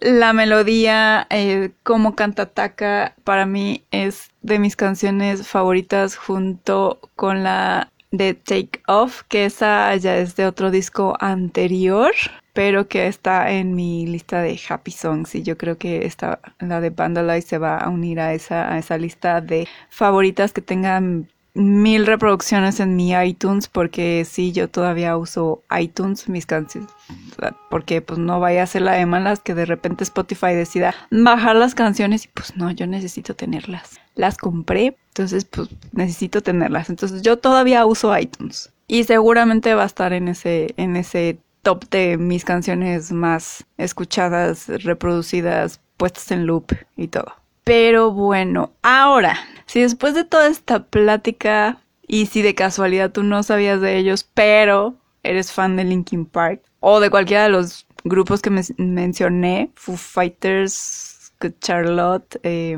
la 0.00 0.32
melodía, 0.32 1.26
eh, 1.30 1.70
cómo 1.82 2.14
canta 2.14 2.46
Taka. 2.46 3.14
Para 3.24 3.46
mí 3.46 3.84
es 3.90 4.30
de 4.42 4.58
mis 4.58 4.76
canciones 4.76 5.46
favoritas 5.46 6.16
junto 6.16 7.00
con 7.16 7.42
la 7.42 7.90
de 8.10 8.34
Take 8.34 8.82
Off, 8.88 9.22
que 9.28 9.44
esa 9.44 9.94
ya 9.96 10.16
es 10.16 10.36
de 10.36 10.46
otro 10.46 10.70
disco 10.70 11.16
anterior 11.20 12.12
pero 12.52 12.88
que 12.88 13.06
está 13.06 13.50
en 13.52 13.74
mi 13.74 14.06
lista 14.06 14.42
de 14.42 14.58
happy 14.68 14.90
songs 14.90 15.34
y 15.34 15.42
yo 15.42 15.56
creo 15.56 15.78
que 15.78 16.04
esta, 16.06 16.40
la 16.58 16.80
de 16.80 16.90
Vandalize 16.90 17.48
se 17.48 17.58
va 17.58 17.78
a 17.78 17.88
unir 17.88 18.20
a 18.20 18.34
esa, 18.34 18.72
a 18.72 18.78
esa 18.78 18.98
lista 18.98 19.40
de 19.40 19.68
favoritas 19.88 20.52
que 20.52 20.60
tengan 20.60 21.28
mil 21.60 22.06
reproducciones 22.06 22.80
en 22.80 22.96
mi 22.96 23.12
iTunes 23.12 23.68
porque 23.68 24.26
sí, 24.28 24.52
yo 24.52 24.68
todavía 24.68 25.16
uso 25.16 25.62
iTunes, 25.78 26.28
mis 26.28 26.46
canciones, 26.46 26.90
porque 27.68 28.00
pues 28.00 28.18
no 28.18 28.40
vaya 28.40 28.62
a 28.62 28.66
ser 28.66 28.82
la 28.82 28.92
de 28.92 29.06
malas 29.06 29.40
que 29.40 29.54
de 29.54 29.66
repente 29.66 30.04
Spotify 30.04 30.54
decida 30.54 30.94
bajar 31.10 31.56
las 31.56 31.74
canciones 31.74 32.24
y 32.24 32.28
pues 32.28 32.56
no, 32.56 32.70
yo 32.70 32.86
necesito 32.86 33.34
tenerlas. 33.34 34.00
Las 34.14 34.36
compré, 34.36 34.96
entonces 35.08 35.44
pues 35.44 35.68
necesito 35.92 36.42
tenerlas. 36.42 36.90
Entonces 36.90 37.22
yo 37.22 37.38
todavía 37.38 37.86
uso 37.86 38.16
iTunes 38.16 38.72
y 38.86 39.04
seguramente 39.04 39.74
va 39.74 39.84
a 39.84 39.86
estar 39.86 40.12
en 40.12 40.28
ese, 40.28 40.74
en 40.76 40.96
ese 40.96 41.38
top 41.62 41.88
de 41.90 42.16
mis 42.16 42.44
canciones 42.44 43.12
más 43.12 43.64
escuchadas, 43.76 44.68
reproducidas, 44.82 45.80
puestas 45.96 46.30
en 46.30 46.46
loop 46.46 46.72
y 46.96 47.08
todo. 47.08 47.39
Pero 47.70 48.10
bueno, 48.10 48.72
ahora, 48.82 49.38
si 49.66 49.80
después 49.80 50.12
de 50.14 50.24
toda 50.24 50.48
esta 50.48 50.86
plática 50.86 51.78
y 52.04 52.26
si 52.26 52.42
de 52.42 52.56
casualidad 52.56 53.12
tú 53.12 53.22
no 53.22 53.44
sabías 53.44 53.80
de 53.80 53.96
ellos, 53.96 54.28
pero 54.34 54.96
eres 55.22 55.52
fan 55.52 55.76
de 55.76 55.84
Linkin 55.84 56.26
Park 56.26 56.62
o 56.80 56.98
de 56.98 57.10
cualquiera 57.10 57.44
de 57.44 57.50
los 57.50 57.86
grupos 58.02 58.42
que 58.42 58.50
me 58.50 58.62
mencioné, 58.76 59.70
Foo 59.76 59.96
Fighters, 59.96 61.32
Good 61.40 61.52
Charlotte, 61.60 62.40
eh, 62.42 62.76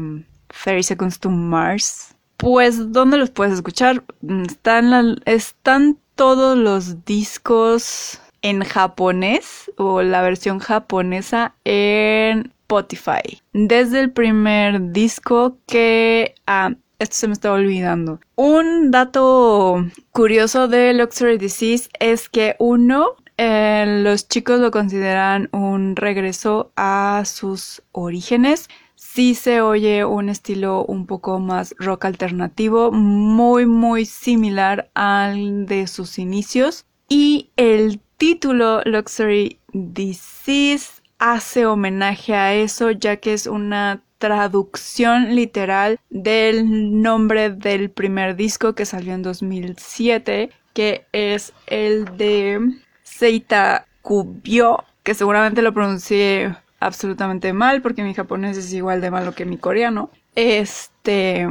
30 0.62 0.82
Seconds 0.82 1.18
to 1.20 1.30
Mars, 1.30 2.14
pues 2.36 2.92
¿dónde 2.92 3.16
los 3.16 3.30
puedes 3.30 3.54
escuchar? 3.54 4.04
Están, 4.46 5.22
están 5.24 5.96
todos 6.16 6.58
los 6.58 7.06
discos 7.06 8.20
en 8.42 8.62
japonés 8.62 9.72
o 9.78 10.02
la 10.02 10.20
versión 10.20 10.58
japonesa 10.58 11.54
en 11.64 12.52
Spotify. 12.72 13.40
Desde 13.52 14.00
el 14.00 14.12
primer 14.12 14.92
disco 14.92 15.58
que... 15.66 16.34
Ah, 16.46 16.72
esto 16.98 17.16
se 17.16 17.26
me 17.26 17.34
está 17.34 17.52
olvidando. 17.52 18.20
Un 18.36 18.90
dato 18.90 19.84
curioso 20.12 20.68
de 20.68 20.94
Luxury 20.94 21.36
Disease 21.36 21.90
es 21.98 22.28
que 22.28 22.54
uno, 22.60 23.16
eh, 23.36 24.00
los 24.04 24.28
chicos 24.28 24.60
lo 24.60 24.70
consideran 24.70 25.48
un 25.52 25.96
regreso 25.96 26.72
a 26.76 27.24
sus 27.26 27.82
orígenes. 27.90 28.68
Sí 28.94 29.34
se 29.34 29.60
oye 29.60 30.04
un 30.04 30.28
estilo 30.28 30.84
un 30.84 31.06
poco 31.06 31.40
más 31.40 31.74
rock 31.78 32.04
alternativo, 32.04 32.92
muy 32.92 33.66
muy 33.66 34.06
similar 34.06 34.90
al 34.94 35.66
de 35.66 35.88
sus 35.88 36.18
inicios. 36.18 36.86
Y 37.08 37.50
el 37.56 38.00
título 38.16 38.80
Luxury 38.84 39.58
Disease 39.72 41.01
hace 41.22 41.66
homenaje 41.66 42.34
a 42.34 42.52
eso 42.52 42.90
ya 42.90 43.18
que 43.18 43.32
es 43.32 43.46
una 43.46 44.02
traducción 44.18 45.36
literal 45.36 46.00
del 46.10 47.00
nombre 47.00 47.50
del 47.50 47.90
primer 47.90 48.34
disco 48.34 48.74
que 48.74 48.84
salió 48.84 49.14
en 49.14 49.22
2007, 49.22 50.50
que 50.72 51.06
es 51.12 51.52
el 51.68 52.16
de 52.16 52.58
Seita 53.04 53.86
Kubyo, 54.02 54.82
que 55.04 55.14
seguramente 55.14 55.62
lo 55.62 55.72
pronuncié 55.72 56.56
absolutamente 56.80 57.52
mal 57.52 57.82
porque 57.82 58.02
mi 58.02 58.14
japonés 58.14 58.56
es 58.56 58.72
igual 58.72 59.00
de 59.00 59.12
malo 59.12 59.32
que 59.32 59.44
mi 59.44 59.58
coreano. 59.58 60.10
Este, 60.34 61.46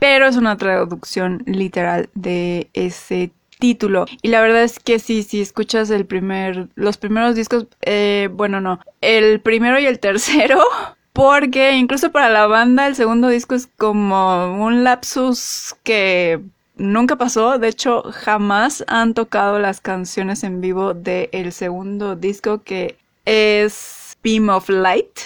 pero 0.00 0.26
es 0.26 0.36
una 0.36 0.56
traducción 0.56 1.44
literal 1.46 2.10
de 2.14 2.68
ese 2.72 3.30
título. 3.64 4.04
Y 4.20 4.28
la 4.28 4.42
verdad 4.42 4.62
es 4.62 4.78
que 4.78 4.98
sí, 4.98 5.22
si 5.22 5.40
escuchas 5.40 5.88
el 5.88 6.04
primer, 6.04 6.68
los 6.74 6.98
primeros 6.98 7.34
discos, 7.34 7.66
eh, 7.80 8.28
bueno, 8.30 8.60
no, 8.60 8.78
el 9.00 9.40
primero 9.40 9.78
y 9.78 9.86
el 9.86 10.00
tercero 10.00 10.62
porque 11.14 11.72
incluso 11.72 12.12
para 12.12 12.28
la 12.28 12.46
banda 12.46 12.86
el 12.86 12.94
segundo 12.94 13.28
disco 13.28 13.54
es 13.54 13.66
como 13.78 14.62
un 14.62 14.84
lapsus 14.84 15.74
que 15.82 16.42
nunca 16.76 17.16
pasó. 17.16 17.58
De 17.58 17.68
hecho, 17.68 18.02
jamás 18.12 18.84
han 18.86 19.14
tocado 19.14 19.58
las 19.58 19.80
canciones 19.80 20.44
en 20.44 20.60
vivo 20.60 20.92
del 20.92 21.50
segundo 21.50 22.16
disco 22.16 22.62
que 22.64 22.98
es 23.24 24.14
Beam 24.22 24.50
of 24.50 24.68
Light. 24.68 25.20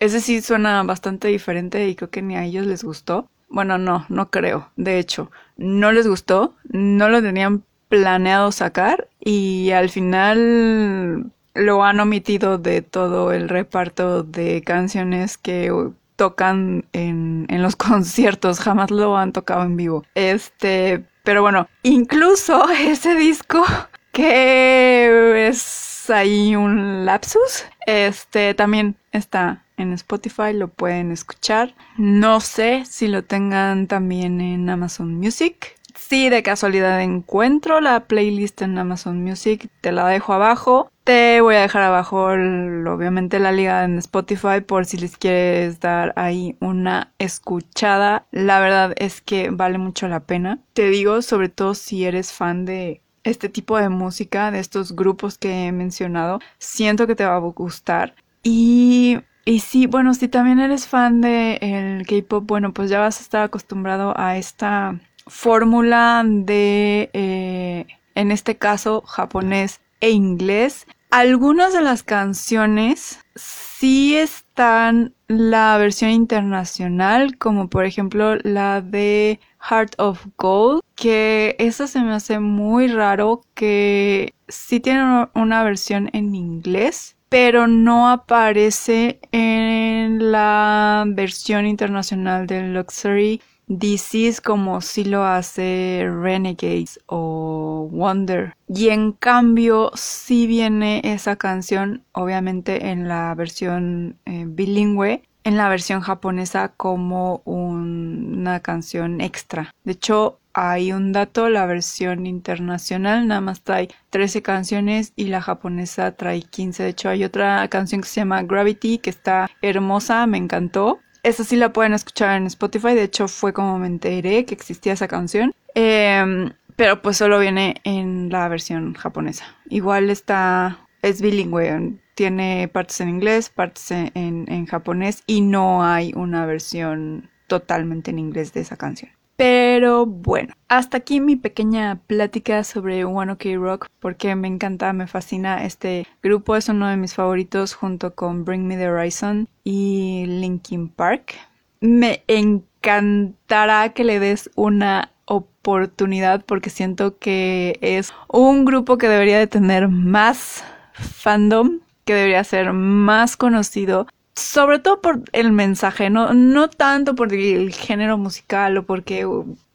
Ese 0.00 0.20
sí 0.20 0.42
suena 0.42 0.82
bastante 0.82 1.28
diferente 1.28 1.88
y 1.88 1.94
creo 1.94 2.10
que 2.10 2.22
ni 2.22 2.34
a 2.34 2.44
ellos 2.44 2.66
les 2.66 2.82
gustó. 2.82 3.28
Bueno, 3.48 3.78
no, 3.78 4.04
no 4.08 4.30
creo. 4.30 4.70
De 4.74 4.98
hecho, 4.98 5.30
no 5.56 5.92
les 5.92 6.08
gustó. 6.08 6.56
No 6.64 7.08
lo 7.08 7.22
tenían 7.22 7.62
planeado 7.88 8.52
sacar 8.52 9.08
y 9.20 9.70
al 9.70 9.90
final 9.90 11.30
lo 11.54 11.84
han 11.84 12.00
omitido 12.00 12.58
de 12.58 12.82
todo 12.82 13.32
el 13.32 13.48
reparto 13.48 14.22
de 14.22 14.62
canciones 14.62 15.38
que 15.38 15.72
tocan 16.16 16.86
en, 16.92 17.46
en 17.48 17.62
los 17.62 17.76
conciertos, 17.76 18.60
jamás 18.60 18.90
lo 18.90 19.16
han 19.16 19.32
tocado 19.32 19.62
en 19.62 19.76
vivo. 19.76 20.04
Este, 20.14 21.04
pero 21.22 21.42
bueno, 21.42 21.68
incluso 21.82 22.68
ese 22.70 23.14
disco 23.14 23.64
que 24.12 25.48
es 25.48 26.08
ahí 26.10 26.54
un 26.54 27.04
lapsus, 27.04 27.64
este 27.86 28.54
también 28.54 28.96
está 29.12 29.64
en 29.76 29.92
Spotify, 29.92 30.52
lo 30.52 30.68
pueden 30.68 31.10
escuchar. 31.10 31.74
No 31.96 32.40
sé 32.40 32.84
si 32.86 33.08
lo 33.08 33.24
tengan 33.24 33.86
también 33.86 34.40
en 34.40 34.68
Amazon 34.70 35.14
Music. 35.14 35.76
Si 36.06 36.28
de 36.28 36.42
casualidad 36.42 37.00
encuentro 37.00 37.80
la 37.80 38.00
playlist 38.00 38.60
en 38.60 38.76
Amazon 38.76 39.24
Music, 39.24 39.70
te 39.80 39.90
la 39.90 40.06
dejo 40.06 40.34
abajo. 40.34 40.90
Te 41.02 41.40
voy 41.40 41.54
a 41.54 41.62
dejar 41.62 41.80
abajo 41.80 42.24
obviamente 42.24 43.38
la 43.38 43.52
liga 43.52 43.84
en 43.84 43.96
Spotify 43.96 44.60
por 44.60 44.84
si 44.84 44.98
les 44.98 45.16
quieres 45.16 45.80
dar 45.80 46.12
ahí 46.16 46.58
una 46.60 47.14
escuchada. 47.18 48.26
La 48.32 48.60
verdad 48.60 48.92
es 48.98 49.22
que 49.22 49.48
vale 49.48 49.78
mucho 49.78 50.06
la 50.06 50.20
pena. 50.20 50.58
Te 50.74 50.90
digo, 50.90 51.22
sobre 51.22 51.48
todo 51.48 51.74
si 51.74 52.04
eres 52.04 52.34
fan 52.34 52.66
de 52.66 53.00
este 53.22 53.48
tipo 53.48 53.78
de 53.78 53.88
música, 53.88 54.50
de 54.50 54.58
estos 54.60 54.94
grupos 54.94 55.38
que 55.38 55.66
he 55.66 55.72
mencionado, 55.72 56.38
siento 56.58 57.06
que 57.06 57.16
te 57.16 57.24
va 57.24 57.36
a 57.36 57.38
gustar. 57.38 58.14
Y 58.42 59.20
y 59.46 59.60
sí, 59.60 59.86
bueno, 59.86 60.12
si 60.12 60.28
también 60.28 60.58
eres 60.58 60.86
fan 60.86 61.22
de 61.22 61.58
el 61.62 62.06
K-pop, 62.06 62.46
bueno, 62.46 62.72
pues 62.72 62.88
ya 62.90 63.00
vas 63.00 63.18
a 63.18 63.22
estar 63.22 63.42
acostumbrado 63.42 64.14
a 64.18 64.36
esta 64.38 65.00
fórmula 65.26 66.22
de, 66.26 67.10
eh, 67.12 67.86
en 68.14 68.30
este 68.30 68.56
caso, 68.56 69.02
japonés 69.02 69.80
e 70.00 70.10
inglés. 70.10 70.86
Algunas 71.10 71.72
de 71.72 71.80
las 71.80 72.02
canciones 72.02 73.20
sí 73.36 74.16
están 74.16 75.14
la 75.28 75.76
versión 75.78 76.10
internacional, 76.10 77.38
como 77.38 77.68
por 77.68 77.84
ejemplo 77.84 78.36
la 78.42 78.80
de 78.80 79.38
Heart 79.60 79.94
of 79.98 80.26
Gold, 80.36 80.82
que 80.96 81.56
esa 81.58 81.86
se 81.86 82.00
me 82.00 82.12
hace 82.12 82.40
muy 82.40 82.88
raro 82.88 83.42
que 83.54 84.34
sí 84.48 84.80
tiene 84.80 85.28
una 85.34 85.62
versión 85.64 86.10
en 86.12 86.34
inglés, 86.34 87.16
pero 87.28 87.66
no 87.66 88.10
aparece 88.10 89.20
en 89.32 90.32
la 90.32 91.04
versión 91.06 91.66
internacional 91.66 92.46
de 92.46 92.62
Luxury 92.62 93.40
DCs 93.66 94.40
como 94.40 94.80
si 94.80 95.04
lo 95.04 95.24
hace 95.24 96.06
Renegades 96.08 97.00
o 97.06 97.88
Wonder. 97.90 98.54
Y 98.68 98.88
en 98.88 99.12
cambio 99.12 99.90
si 99.94 100.46
viene 100.46 101.00
esa 101.04 101.36
canción, 101.36 102.04
obviamente 102.12 102.88
en 102.90 103.08
la 103.08 103.34
versión 103.34 104.18
eh, 104.26 104.44
bilingüe, 104.46 105.22
en 105.44 105.56
la 105.56 105.68
versión 105.68 106.00
japonesa 106.00 106.68
como 106.76 107.42
una 107.44 108.60
canción 108.60 109.20
extra. 109.20 109.70
De 109.84 109.92
hecho, 109.92 110.40
hay 110.54 110.92
un 110.92 111.12
dato, 111.12 111.48
la 111.48 111.66
versión 111.66 112.26
internacional 112.26 113.26
nada 113.26 113.40
más 113.40 113.62
trae 113.62 113.88
13 114.10 114.40
canciones 114.42 115.12
y 115.16 115.26
la 115.26 115.42
japonesa 115.42 116.12
trae 116.12 116.42
15. 116.42 116.82
De 116.82 116.88
hecho, 116.90 117.08
hay 117.08 117.24
otra 117.24 117.66
canción 117.68 118.00
que 118.00 118.08
se 118.08 118.20
llama 118.20 118.42
Gravity 118.42 118.98
que 118.98 119.10
está 119.10 119.50
hermosa, 119.60 120.26
me 120.26 120.38
encantó. 120.38 121.00
Esa 121.24 121.42
sí 121.42 121.56
la 121.56 121.72
pueden 121.72 121.94
escuchar 121.94 122.36
en 122.36 122.46
Spotify. 122.46 122.94
De 122.94 123.02
hecho, 123.02 123.28
fue 123.28 123.54
como 123.54 123.78
me 123.78 123.86
enteré 123.86 124.44
que 124.44 124.54
existía 124.54 124.92
esa 124.92 125.08
canción. 125.08 125.54
Em, 125.74 126.52
pero 126.76 127.00
pues 127.00 127.16
solo 127.16 127.38
viene 127.38 127.80
en 127.84 128.28
la 128.28 128.46
versión 128.48 128.92
japonesa. 128.92 129.46
Igual 129.70 130.10
está. 130.10 130.86
Es 131.00 131.22
bilingüe. 131.22 131.98
Tiene 132.14 132.68
partes 132.68 133.00
en 133.00 133.08
inglés, 133.08 133.48
partes 133.48 133.90
en, 133.90 134.12
en 134.14 134.66
japonés. 134.66 135.22
Y 135.26 135.40
no 135.40 135.82
hay 135.82 136.12
una 136.14 136.44
versión 136.44 137.30
totalmente 137.46 138.10
en 138.10 138.18
inglés 138.18 138.52
de 138.52 138.60
esa 138.60 138.76
canción. 138.76 139.10
Pero 139.36 140.06
bueno, 140.06 140.54
hasta 140.68 140.98
aquí 140.98 141.20
mi 141.20 141.34
pequeña 141.34 142.00
plática 142.06 142.62
sobre 142.62 143.04
One 143.04 143.32
OK 143.32 143.44
Rock 143.56 143.88
porque 143.98 144.34
me 144.36 144.46
encanta, 144.46 144.92
me 144.92 145.08
fascina 145.08 145.64
este 145.64 146.06
grupo, 146.22 146.54
es 146.54 146.68
uno 146.68 146.88
de 146.88 146.96
mis 146.96 147.14
favoritos 147.14 147.74
junto 147.74 148.14
con 148.14 148.44
Bring 148.44 148.66
Me 148.66 148.76
the 148.76 148.88
Horizon 148.88 149.48
y 149.64 150.24
Linkin 150.26 150.88
Park. 150.88 151.34
Me 151.80 152.22
encantará 152.28 153.92
que 153.92 154.04
le 154.04 154.20
des 154.20 154.50
una 154.54 155.10
oportunidad 155.24 156.44
porque 156.44 156.70
siento 156.70 157.18
que 157.18 157.78
es 157.80 158.12
un 158.28 158.64
grupo 158.64 158.98
que 158.98 159.08
debería 159.08 159.38
de 159.38 159.48
tener 159.48 159.88
más 159.88 160.64
fandom, 160.92 161.80
que 162.04 162.14
debería 162.14 162.44
ser 162.44 162.72
más 162.72 163.36
conocido 163.36 164.06
sobre 164.36 164.78
todo 164.78 165.00
por 165.00 165.22
el 165.32 165.52
mensaje, 165.52 166.10
no, 166.10 166.34
no 166.34 166.68
tanto 166.68 167.14
por 167.14 167.32
el 167.32 167.72
género 167.72 168.18
musical 168.18 168.76
o 168.78 168.82
porque 168.84 169.26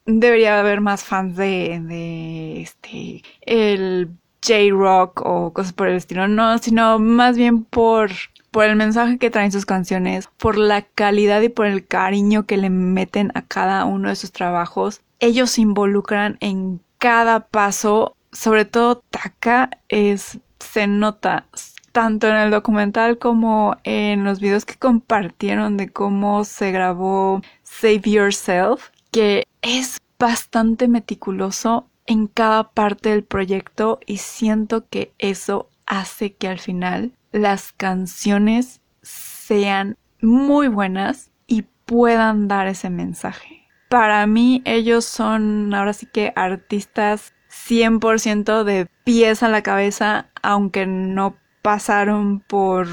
debería 0.06 0.60
haber 0.60 0.80
más 0.80 1.04
fans 1.04 1.36
de, 1.36 1.80
de 1.82 2.62
este, 2.62 3.22
el 3.42 4.10
J-Rock 4.46 5.22
o 5.24 5.52
cosas 5.52 5.72
por 5.72 5.88
el 5.88 5.96
estilo, 5.96 6.28
no, 6.28 6.58
sino 6.58 6.98
más 6.98 7.36
bien 7.36 7.64
por, 7.64 8.10
por 8.50 8.64
el 8.64 8.76
mensaje 8.76 9.18
que 9.18 9.30
traen 9.30 9.52
sus 9.52 9.66
canciones, 9.66 10.28
por 10.38 10.56
la 10.58 10.82
calidad 10.82 11.40
y 11.42 11.48
por 11.48 11.66
el 11.66 11.86
cariño 11.86 12.46
que 12.46 12.56
le 12.56 12.70
meten 12.70 13.32
a 13.34 13.42
cada 13.42 13.84
uno 13.84 14.08
de 14.08 14.16
sus 14.16 14.32
trabajos. 14.32 15.02
Ellos 15.20 15.50
se 15.50 15.62
involucran 15.62 16.38
en 16.40 16.80
cada 16.98 17.46
paso, 17.46 18.16
sobre 18.32 18.64
todo 18.64 19.02
Taka 19.10 19.70
es, 19.88 20.38
se 20.58 20.86
nota 20.86 21.46
tanto 21.92 22.28
en 22.28 22.36
el 22.36 22.50
documental 22.50 23.18
como 23.18 23.76
en 23.84 24.24
los 24.24 24.40
videos 24.40 24.64
que 24.64 24.76
compartieron 24.76 25.76
de 25.76 25.90
cómo 25.90 26.44
se 26.44 26.72
grabó 26.72 27.42
Save 27.62 28.02
Yourself, 28.04 28.90
que 29.10 29.44
es 29.62 29.98
bastante 30.18 30.88
meticuloso 30.88 31.88
en 32.06 32.26
cada 32.26 32.70
parte 32.70 33.10
del 33.10 33.24
proyecto 33.24 34.00
y 34.06 34.18
siento 34.18 34.86
que 34.88 35.12
eso 35.18 35.68
hace 35.86 36.34
que 36.34 36.48
al 36.48 36.58
final 36.58 37.12
las 37.32 37.72
canciones 37.72 38.80
sean 39.02 39.96
muy 40.20 40.68
buenas 40.68 41.30
y 41.46 41.62
puedan 41.86 42.48
dar 42.48 42.66
ese 42.66 42.90
mensaje. 42.90 43.66
Para 43.88 44.26
mí 44.26 44.62
ellos 44.64 45.04
son 45.04 45.74
ahora 45.74 45.92
sí 45.92 46.06
que 46.06 46.32
artistas 46.36 47.32
100% 47.50 48.64
de 48.64 48.86
pies 49.04 49.42
a 49.42 49.48
la 49.48 49.62
cabeza, 49.62 50.30
aunque 50.42 50.86
no 50.86 51.36
pasaron 51.62 52.40
por 52.40 52.88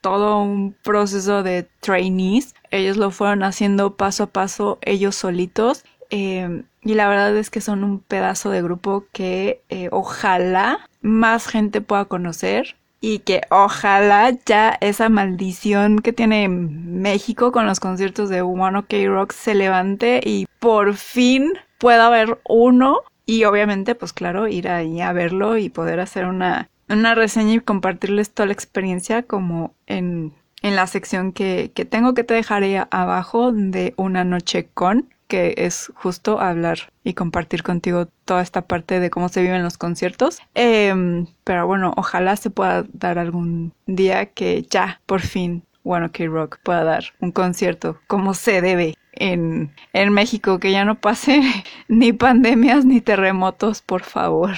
todo 0.00 0.40
un 0.40 0.74
proceso 0.82 1.42
de 1.42 1.68
trainees. 1.80 2.54
Ellos 2.70 2.96
lo 2.96 3.10
fueron 3.10 3.42
haciendo 3.42 3.96
paso 3.96 4.24
a 4.24 4.26
paso 4.28 4.78
ellos 4.82 5.14
solitos. 5.14 5.84
Eh, 6.10 6.64
y 6.82 6.94
la 6.94 7.08
verdad 7.08 7.36
es 7.36 7.50
que 7.50 7.60
son 7.60 7.84
un 7.84 8.00
pedazo 8.00 8.50
de 8.50 8.62
grupo 8.62 9.04
que 9.12 9.62
eh, 9.68 9.88
ojalá 9.92 10.88
más 11.02 11.46
gente 11.46 11.80
pueda 11.80 12.06
conocer 12.06 12.76
y 13.00 13.20
que 13.20 13.42
ojalá 13.50 14.30
ya 14.44 14.76
esa 14.80 15.08
maldición 15.08 16.00
que 16.00 16.12
tiene 16.12 16.48
México 16.48 17.52
con 17.52 17.66
los 17.66 17.80
conciertos 17.80 18.28
de 18.28 18.42
One 18.42 18.78
OK 18.78 18.92
Rock 19.06 19.32
se 19.32 19.54
levante 19.54 20.20
y 20.24 20.46
por 20.58 20.94
fin 20.94 21.52
pueda 21.78 22.06
haber 22.06 22.40
uno 22.46 23.00
y 23.24 23.44
obviamente 23.44 23.94
pues 23.94 24.12
claro 24.12 24.48
ir 24.48 24.68
ahí 24.68 25.00
a 25.00 25.12
verlo 25.12 25.56
y 25.56 25.70
poder 25.70 26.00
hacer 26.00 26.26
una, 26.26 26.68
una 26.90 27.14
reseña 27.14 27.54
y 27.54 27.60
compartirles 27.60 28.32
toda 28.32 28.46
la 28.46 28.52
experiencia 28.52 29.22
como 29.22 29.74
en, 29.86 30.34
en 30.62 30.76
la 30.76 30.86
sección 30.86 31.32
que, 31.32 31.72
que 31.74 31.84
tengo 31.84 32.14
que 32.14 32.24
te 32.24 32.34
dejaré 32.34 32.84
abajo 32.90 33.52
de 33.52 33.94
una 33.96 34.24
noche 34.24 34.68
con 34.74 35.08
que 35.30 35.54
es 35.56 35.92
justo 35.94 36.40
hablar 36.40 36.92
y 37.04 37.14
compartir 37.14 37.62
contigo 37.62 38.08
toda 38.24 38.42
esta 38.42 38.62
parte 38.62 38.98
de 38.98 39.10
cómo 39.10 39.28
se 39.28 39.40
viven 39.40 39.62
los 39.62 39.78
conciertos. 39.78 40.40
Em, 40.54 41.26
pero 41.44 41.66
bueno, 41.68 41.94
ojalá 41.96 42.34
se 42.34 42.50
pueda 42.50 42.84
dar 42.92 43.18
algún 43.18 43.72
día 43.86 44.26
que 44.26 44.66
ya, 44.68 45.00
por 45.06 45.20
fin, 45.20 45.62
One 45.84 46.06
OK 46.06 46.18
Rock 46.26 46.58
pueda 46.62 46.82
dar 46.84 47.04
un 47.20 47.30
concierto 47.30 48.00
como 48.08 48.34
se 48.34 48.60
debe 48.60 48.96
en, 49.12 49.72
en 49.92 50.12
México, 50.12 50.58
que 50.58 50.72
ya 50.72 50.84
no 50.84 50.96
pase 50.96 51.40
ni 51.88 52.12
pandemias 52.12 52.84
ni 52.84 53.00
terremotos, 53.00 53.82
por 53.82 54.02
favor. 54.02 54.56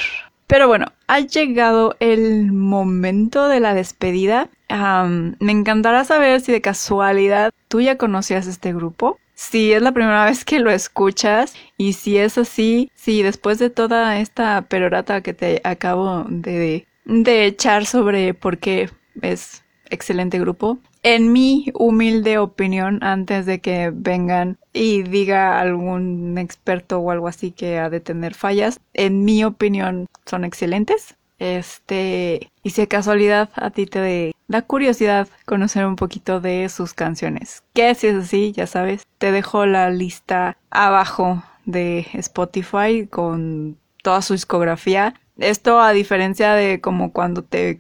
Pero 0.53 0.69
bueno, 0.69 0.93
ha 1.07 1.21
llegado 1.21 1.97
el 1.99 2.53
momento 2.53 3.49
de 3.49 3.59
la 3.59 3.73
despedida. 3.73 4.51
me 4.69 5.51
encantará 5.51 6.05
saber 6.05 6.43
si 6.43 6.53
de 6.53 6.61
casualidad 6.61 7.53
tú 7.69 7.81
ya 7.81 7.97
conocías 7.97 8.47
este 8.47 8.75
grupo 8.75 9.19
si 9.35 9.73
es 9.73 9.81
la 9.81 9.93
primera 9.93 10.25
vez 10.27 10.45
que 10.45 10.61
lo 10.61 10.71
escuchas 10.71 11.55
y 11.79 11.95
si 11.95 12.19
es 12.19 12.37
así, 12.37 12.91
si 12.95 13.23
después 13.23 13.59
de 13.59 13.71
toda 13.71 14.19
esta 14.19 14.61
perorata 14.69 15.23
que 15.23 15.33
te 15.33 15.63
acabo 15.65 16.27
de, 16.29 16.87
de 17.07 17.47
echar 17.47 17.87
sobre 17.87 18.35
por 18.35 18.59
qué 18.59 18.91
es 19.23 19.65
excelente 19.89 20.39
grupo, 20.39 20.77
en 21.03 21.33
mi 21.33 21.67
humilde 21.75 22.39
opinión, 22.39 23.03
antes 23.03 23.47
de 23.47 23.61
que 23.61 23.91
vengan 23.93 24.59
y 24.73 25.03
diga 25.03 25.61
algún 25.61 26.39
experto 26.39 26.99
o 26.99 27.11
algo 27.11 27.29
así 27.29 27.51
que 27.51 27.79
ha 27.79 27.91
de 27.91 28.01
tener 28.01 28.35
fallas, 28.35 28.81
en 28.95 29.25
mi 29.25 29.45
opinión 29.45 30.07
son 30.27 30.45
excelentes. 30.45 31.17
Este, 31.39 32.53
y 32.63 32.71
si 32.71 32.83
de 32.83 32.89
casualidad 32.89 33.51
a 33.57 33.71
ti 33.71 33.87
te 33.87 34.33
da 34.47 34.63
curiosidad 34.63 35.27
conocer 35.45 35.87
un 35.87 35.97
poquito 35.97 36.41
de 36.41 36.69
sus 36.69 36.95
canciones. 36.95 37.65
Que 37.75 37.97
si 37.97 38.07
es 38.07 38.15
así, 38.15 38.53
ya 38.53 38.69
sabes, 38.69 39.03
te 39.19 39.33
dejo 39.33 39.67
la 39.67 39.91
lista 39.91 40.57
abajo 40.71 41.43
de 41.65 42.07
Spotify 42.13 43.09
con 43.09 43.77
toda 44.05 44.23
su 44.23 44.35
discografía. 44.35 45.15
Esto 45.37 45.81
a 45.81 45.93
diferencia 45.93 46.53
de 46.53 46.81
como 46.81 47.13
cuando 47.13 47.43
te 47.43 47.77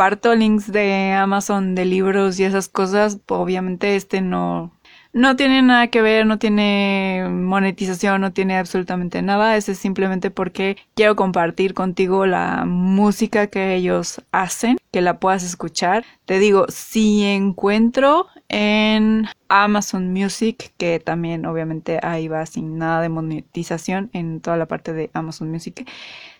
comparto 0.00 0.34
links 0.34 0.72
de 0.72 1.12
Amazon 1.12 1.74
de 1.74 1.84
libros 1.84 2.40
y 2.40 2.44
esas 2.44 2.70
cosas, 2.70 3.18
obviamente 3.28 3.96
este 3.96 4.22
no 4.22 4.72
no 5.12 5.36
tiene 5.36 5.60
nada 5.60 5.88
que 5.88 6.00
ver, 6.00 6.24
no 6.24 6.38
tiene 6.38 7.26
monetización, 7.30 8.20
no 8.22 8.32
tiene 8.32 8.56
absolutamente 8.56 9.20
nada. 9.20 9.56
Ese 9.56 9.72
es 9.72 9.78
simplemente 9.78 10.30
porque 10.30 10.78
quiero 10.94 11.16
compartir 11.16 11.74
contigo 11.74 12.24
la 12.26 12.64
música 12.64 13.48
que 13.48 13.74
ellos 13.74 14.22
hacen, 14.32 14.78
que 14.90 15.02
la 15.02 15.18
puedas 15.18 15.42
escuchar. 15.42 16.04
Te 16.24 16.38
digo, 16.38 16.66
si 16.68 17.24
encuentro 17.24 18.28
en 18.48 19.26
Amazon 19.48 20.12
Music, 20.12 20.72
que 20.78 20.98
también 21.00 21.44
obviamente 21.44 21.98
ahí 22.02 22.28
va 22.28 22.46
sin 22.46 22.78
nada 22.78 23.02
de 23.02 23.08
monetización 23.10 24.08
en 24.12 24.40
toda 24.40 24.56
la 24.56 24.66
parte 24.66 24.92
de 24.92 25.10
Amazon 25.12 25.50
Music, 25.50 25.86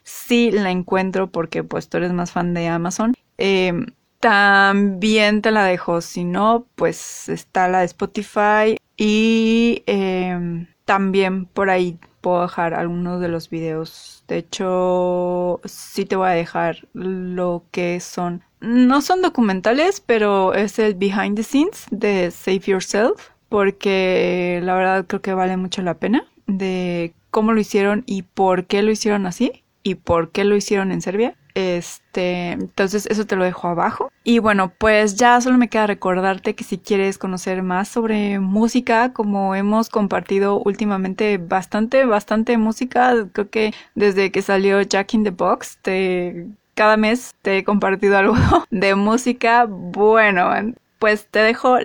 si 0.03 0.51
la 0.51 0.71
encuentro 0.71 1.31
porque 1.31 1.63
pues 1.65 1.89
tú 1.89 1.99
eres 1.99 2.13
más 2.13 2.31
fan 2.33 2.55
de 2.55 2.69
Amazon. 2.69 3.15
Eh, 3.41 3.73
también 4.21 5.43
te 5.43 5.51
la 5.51 5.65
dejo. 5.65 6.01
Si 6.01 6.25
no, 6.25 6.67
pues 6.77 7.29
está 7.29 7.67
la 7.69 7.81
de 7.81 7.87
Spotify. 7.87 8.77
Y 8.97 9.83
em, 9.87 10.67
también 10.85 11.47
por 11.47 11.71
ahí 11.71 11.99
puedo 12.21 12.43
dejar 12.43 12.75
algunos 12.75 13.21
de 13.21 13.29
los 13.29 13.49
videos. 13.49 14.25
De 14.29 14.37
hecho, 14.39 15.61
sí 15.65 16.05
te 16.05 16.17
voy 16.17 16.29
a 16.29 16.33
dejar 16.33 16.87
lo 16.93 17.65
que 17.71 17.99
son. 18.01 18.45
No 18.61 19.01
son 19.01 19.23
documentales, 19.23 20.03
pero 20.03 20.53
es 20.53 20.79
el 20.79 20.95
behind 20.95 21.37
the 21.37 21.43
scenes 21.43 21.87
de 21.91 22.31
Save 22.31 22.61
Yourself. 22.61 23.31
Porque 23.49 24.61
la 24.63 24.75
verdad 24.75 25.07
creo 25.09 25.23
que 25.23 25.33
vale 25.33 25.57
mucho 25.57 25.83
la 25.83 25.95
pena. 25.95 26.27
De 26.47 27.15
cómo 27.31 27.53
lo 27.53 27.61
hicieron 27.61 28.05
y 28.07 28.23
por 28.23 28.67
qué 28.67 28.83
lo 28.83 28.91
hicieron 28.91 29.25
así. 29.25 29.65
Y 29.83 29.95
por 29.95 30.31
qué 30.31 30.45
lo 30.45 30.57
hicieron 30.57 30.93
en 30.93 31.01
Serbia. 31.01 31.37
Este, 31.61 32.53
entonces 32.53 33.07
eso 33.07 33.27
te 33.27 33.37
lo 33.37 33.45
dejo 33.45 33.69
abajo. 33.69 34.11
Y 34.25 34.39
bueno, 34.39 34.73
pues 34.79 35.17
ya 35.17 35.41
solo 35.41 35.59
me 35.59 35.69
queda 35.69 35.87
recordarte 35.87 36.55
que 36.55 36.65
si 36.65 36.79
quieres 36.79 37.19
conocer 37.19 37.63
más 37.63 37.89
sobre 37.89 38.39
música, 38.39 39.13
como 39.13 39.55
hemos 39.55 39.91
compartido 39.91 40.61
últimamente 40.61 41.39
bastante, 41.39 42.05
bastante 42.07 42.57
música, 42.57 43.27
creo 43.33 43.51
que 43.51 43.75
desde 43.95 44.31
que 44.33 44.43
salió 44.43 44.81
Jack 44.83 45.15
in 45.15 45.25
the 45.25 45.31
Box, 45.31 45.79
te, 45.83 46.47
cada 46.75 46.97
mes 46.97 47.35
te 47.43 47.59
he 47.59 47.65
compartido 47.65 48.17
algo 48.19 48.37
de 48.71 48.95
música. 48.95 49.67
Bueno, 49.69 50.51
pues 50.99 51.27
te 51.27 51.41
dejo 51.41 51.79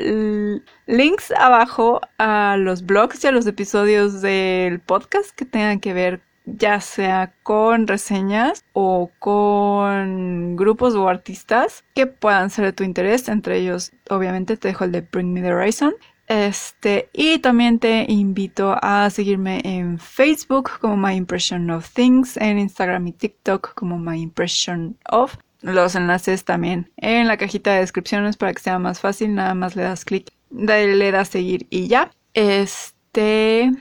links 0.87 1.31
abajo 1.31 2.01
a 2.17 2.57
los 2.57 2.85
blogs 2.85 3.23
y 3.23 3.27
a 3.27 3.31
los 3.31 3.47
episodios 3.47 4.21
del 4.21 4.79
podcast 4.79 5.31
que 5.31 5.45
tengan 5.45 5.79
que 5.79 5.93
ver 5.93 6.21
ya 6.45 6.79
sea 6.79 7.33
con 7.43 7.87
reseñas 7.87 8.63
o 8.73 9.11
con 9.19 10.55
grupos 10.55 10.95
o 10.95 11.07
artistas 11.09 11.83
que 11.93 12.07
puedan 12.07 12.49
ser 12.49 12.65
de 12.65 12.73
tu 12.73 12.83
interés. 12.83 13.27
Entre 13.29 13.57
ellos, 13.57 13.91
obviamente, 14.09 14.57
te 14.57 14.69
dejo 14.69 14.83
el 14.83 14.91
de 14.91 15.01
Bring 15.01 15.33
Me 15.33 15.41
the 15.41 15.53
Horizon. 15.53 15.93
Este, 16.27 17.09
y 17.13 17.37
también 17.39 17.77
te 17.77 18.05
invito 18.09 18.75
a 18.81 19.09
seguirme 19.11 19.61
en 19.63 19.99
Facebook 19.99 20.71
como 20.79 20.97
My 20.97 21.15
Impression 21.15 21.69
of 21.69 21.91
Things, 21.93 22.37
en 22.37 22.57
Instagram 22.57 23.07
y 23.07 23.11
TikTok 23.11 23.73
como 23.75 23.99
My 23.99 24.19
Impression 24.19 24.97
of. 25.09 25.37
Los 25.61 25.95
enlaces 25.95 26.43
también 26.43 26.91
en 26.97 27.27
la 27.27 27.37
cajita 27.37 27.73
de 27.73 27.79
descripciones 27.79 28.37
para 28.37 28.53
que 28.53 28.61
sea 28.61 28.79
más 28.79 28.99
fácil. 28.99 29.33
Nada 29.33 29.53
más 29.55 29.75
le 29.75 29.83
das 29.83 30.05
clic, 30.05 30.31
le 30.51 31.11
das 31.11 31.29
seguir 31.29 31.67
y 31.69 31.87
ya. 31.87 32.11
Este, 32.33 33.71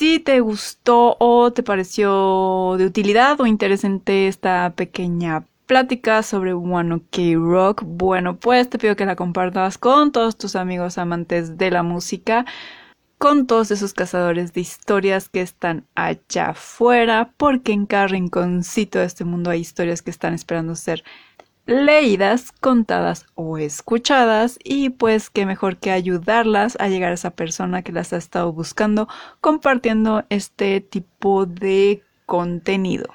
si 0.00 0.18
te 0.18 0.40
gustó 0.40 1.18
o 1.20 1.52
te 1.52 1.62
pareció 1.62 2.74
de 2.78 2.86
utilidad 2.86 3.38
o 3.38 3.46
interesante 3.46 4.28
esta 4.28 4.72
pequeña 4.74 5.44
plática 5.66 6.22
sobre 6.22 6.54
One 6.54 6.94
OK 6.94 7.18
Rock, 7.34 7.82
bueno, 7.84 8.38
pues 8.38 8.70
te 8.70 8.78
pido 8.78 8.96
que 8.96 9.04
la 9.04 9.14
compartas 9.14 9.76
con 9.76 10.10
todos 10.10 10.38
tus 10.38 10.56
amigos 10.56 10.96
amantes 10.96 11.58
de 11.58 11.70
la 11.70 11.82
música, 11.82 12.46
con 13.18 13.46
todos 13.46 13.70
esos 13.72 13.92
cazadores 13.92 14.54
de 14.54 14.62
historias 14.62 15.28
que 15.28 15.42
están 15.42 15.84
allá 15.94 16.48
afuera, 16.52 17.34
porque 17.36 17.72
en 17.72 17.84
cada 17.84 18.06
rinconcito 18.06 19.00
de 19.00 19.04
este 19.04 19.26
mundo 19.26 19.50
hay 19.50 19.60
historias 19.60 20.00
que 20.00 20.10
están 20.10 20.32
esperando 20.32 20.76
ser 20.76 21.04
leídas, 21.66 22.52
contadas 22.52 23.26
o 23.34 23.58
escuchadas 23.58 24.58
y 24.62 24.90
pues 24.90 25.30
qué 25.30 25.46
mejor 25.46 25.76
que 25.76 25.90
ayudarlas 25.90 26.76
a 26.80 26.88
llegar 26.88 27.12
a 27.12 27.14
esa 27.14 27.30
persona 27.30 27.82
que 27.82 27.92
las 27.92 28.12
ha 28.12 28.16
estado 28.16 28.52
buscando 28.52 29.08
compartiendo 29.40 30.24
este 30.30 30.80
tipo 30.80 31.46
de 31.46 32.02
contenido. 32.26 33.06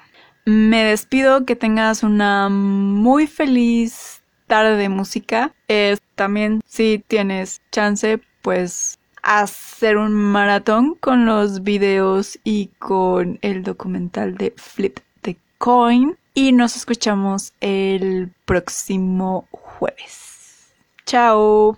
Me 0.44 0.84
despido, 0.84 1.44
que 1.44 1.56
tengas 1.56 2.02
una 2.02 2.48
muy 2.48 3.26
feliz 3.26 4.22
tarde 4.46 4.76
de 4.76 4.88
música. 4.88 5.54
también 6.14 6.62
si 6.64 7.02
tienes 7.06 7.62
chance, 7.72 8.20
pues 8.42 9.00
hacer 9.22 9.96
un 9.96 10.14
maratón 10.14 10.94
con 11.00 11.26
los 11.26 11.64
videos 11.64 12.38
y 12.44 12.68
con 12.78 13.40
el 13.42 13.64
documental 13.64 14.36
de 14.36 14.54
Flip 14.56 15.00
the 15.22 15.36
Coin 15.58 16.16
y 16.36 16.52
nos 16.52 16.76
escuchamos 16.76 17.54
el 17.62 18.30
próximo 18.44 19.48
jueves. 19.50 20.68
Chao. 21.06 21.74